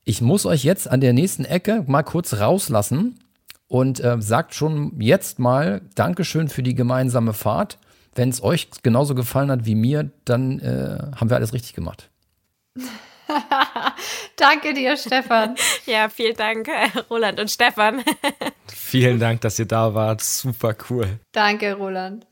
[0.04, 3.18] Ich muss euch jetzt an der nächsten Ecke mal kurz rauslassen
[3.66, 7.78] und äh, sagt schon jetzt mal Dankeschön für die gemeinsame Fahrt.
[8.14, 12.10] Wenn es euch genauso gefallen hat wie mir, dann äh, haben wir alles richtig gemacht.
[14.36, 15.56] Danke dir, Stefan.
[15.86, 16.68] Ja, vielen Dank,
[17.10, 18.02] Roland und Stefan.
[18.68, 20.22] Vielen Dank, dass ihr da wart.
[20.22, 21.18] Super cool.
[21.32, 22.26] Danke, Roland.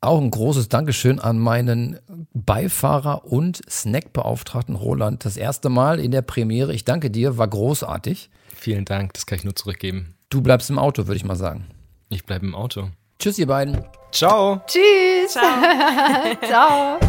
[0.00, 2.00] Auch ein großes Dankeschön an meinen
[2.34, 5.24] Beifahrer und Snackbeauftragten Roland.
[5.24, 6.74] Das erste Mal in der Premiere.
[6.74, 8.28] Ich danke dir, war großartig.
[8.54, 10.16] Vielen Dank, das kann ich nur zurückgeben.
[10.30, 11.66] Du bleibst im Auto, würde ich mal sagen.
[12.08, 12.88] Ich bleibe im Auto.
[13.20, 13.84] Tschüss, ihr beiden.
[14.12, 14.60] Ciao.
[14.68, 15.32] Tschüss.
[15.32, 15.42] Ciao.
[16.46, 17.00] Ciao.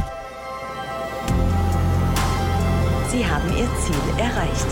[3.11, 4.65] Sie haben Ihr Ziel erreicht.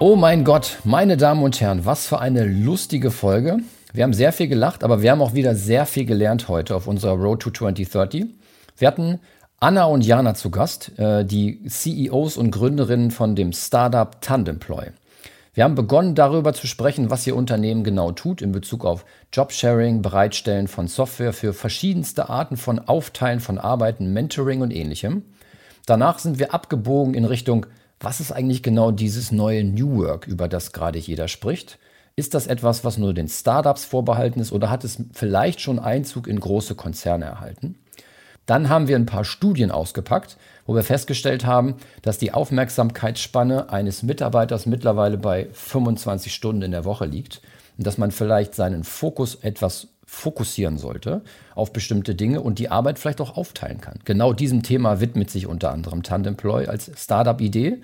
[0.00, 3.58] Oh mein Gott, meine Damen und Herren, was für eine lustige Folge.
[3.92, 6.88] Wir haben sehr viel gelacht, aber wir haben auch wieder sehr viel gelernt heute auf
[6.88, 8.26] unserer Road to 2030.
[8.76, 9.20] Wir hatten
[9.62, 14.86] Anna und Jana zu Gast, äh, die CEOs und Gründerinnen von dem Startup Tandemploy.
[15.52, 19.04] Wir haben begonnen darüber zu sprechen, was Ihr Unternehmen genau tut in Bezug auf
[19.34, 25.24] Jobsharing, Bereitstellen von Software für verschiedenste Arten von Aufteilen von Arbeiten, Mentoring und ähnlichem.
[25.84, 27.66] Danach sind wir abgebogen in Richtung,
[28.00, 31.78] was ist eigentlich genau dieses neue New Work, über das gerade jeder spricht?
[32.16, 36.28] Ist das etwas, was nur den Startups vorbehalten ist oder hat es vielleicht schon Einzug
[36.28, 37.74] in große Konzerne erhalten?
[38.50, 40.36] Dann haben wir ein paar Studien ausgepackt,
[40.66, 46.84] wo wir festgestellt haben, dass die Aufmerksamkeitsspanne eines Mitarbeiters mittlerweile bei 25 Stunden in der
[46.84, 47.42] Woche liegt
[47.78, 51.22] und dass man vielleicht seinen Fokus etwas fokussieren sollte
[51.54, 54.00] auf bestimmte Dinge und die Arbeit vielleicht auch aufteilen kann.
[54.04, 57.82] Genau diesem Thema widmet sich unter anderem Tandemploy als Startup-Idee.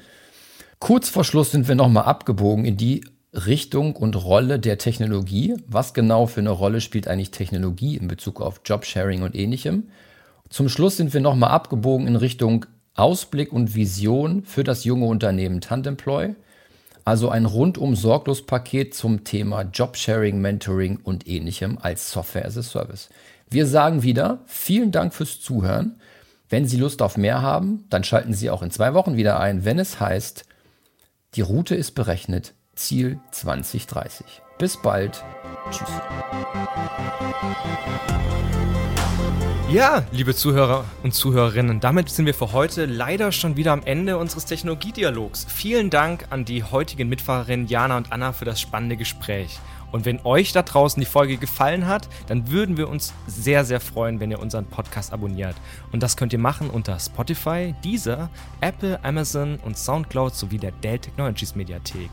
[0.80, 5.54] Kurz vor Schluss sind wir nochmal abgebogen in die Richtung und Rolle der Technologie.
[5.68, 9.84] Was genau für eine Rolle spielt eigentlich Technologie in Bezug auf Jobsharing und ähnlichem?
[10.48, 15.60] Zum Schluss sind wir nochmal abgebogen in Richtung Ausblick und Vision für das junge Unternehmen
[15.60, 16.34] Tandemploy.
[17.04, 22.62] Also ein rundum sorglos Paket zum Thema Jobsharing, Mentoring und ähnlichem als Software as a
[22.62, 23.08] Service.
[23.48, 26.00] Wir sagen wieder, vielen Dank fürs Zuhören.
[26.48, 29.64] Wenn Sie Lust auf mehr haben, dann schalten Sie auch in zwei Wochen wieder ein,
[29.64, 30.44] wenn es heißt,
[31.34, 34.42] die Route ist berechnet, Ziel 2030.
[34.58, 35.22] Bis bald.
[35.70, 35.88] Tschüss.
[39.68, 44.16] Ja, liebe Zuhörer und Zuhörerinnen, damit sind wir für heute leider schon wieder am Ende
[44.16, 45.44] unseres Technologiedialogs.
[45.48, 49.58] Vielen Dank an die heutigen Mitfahrerinnen Jana und Anna für das spannende Gespräch.
[49.90, 53.80] Und wenn euch da draußen die Folge gefallen hat, dann würden wir uns sehr, sehr
[53.80, 55.56] freuen, wenn ihr unseren Podcast abonniert.
[55.90, 61.00] Und das könnt ihr machen unter Spotify, Deezer, Apple, Amazon und Soundcloud sowie der Dell
[61.00, 62.10] Technologies Mediathek.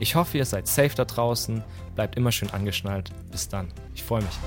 [0.00, 1.64] Ich hoffe, ihr seid safe da draußen,
[1.94, 3.10] bleibt immer schön angeschnallt.
[3.30, 3.68] Bis dann.
[3.94, 4.38] Ich freue mich.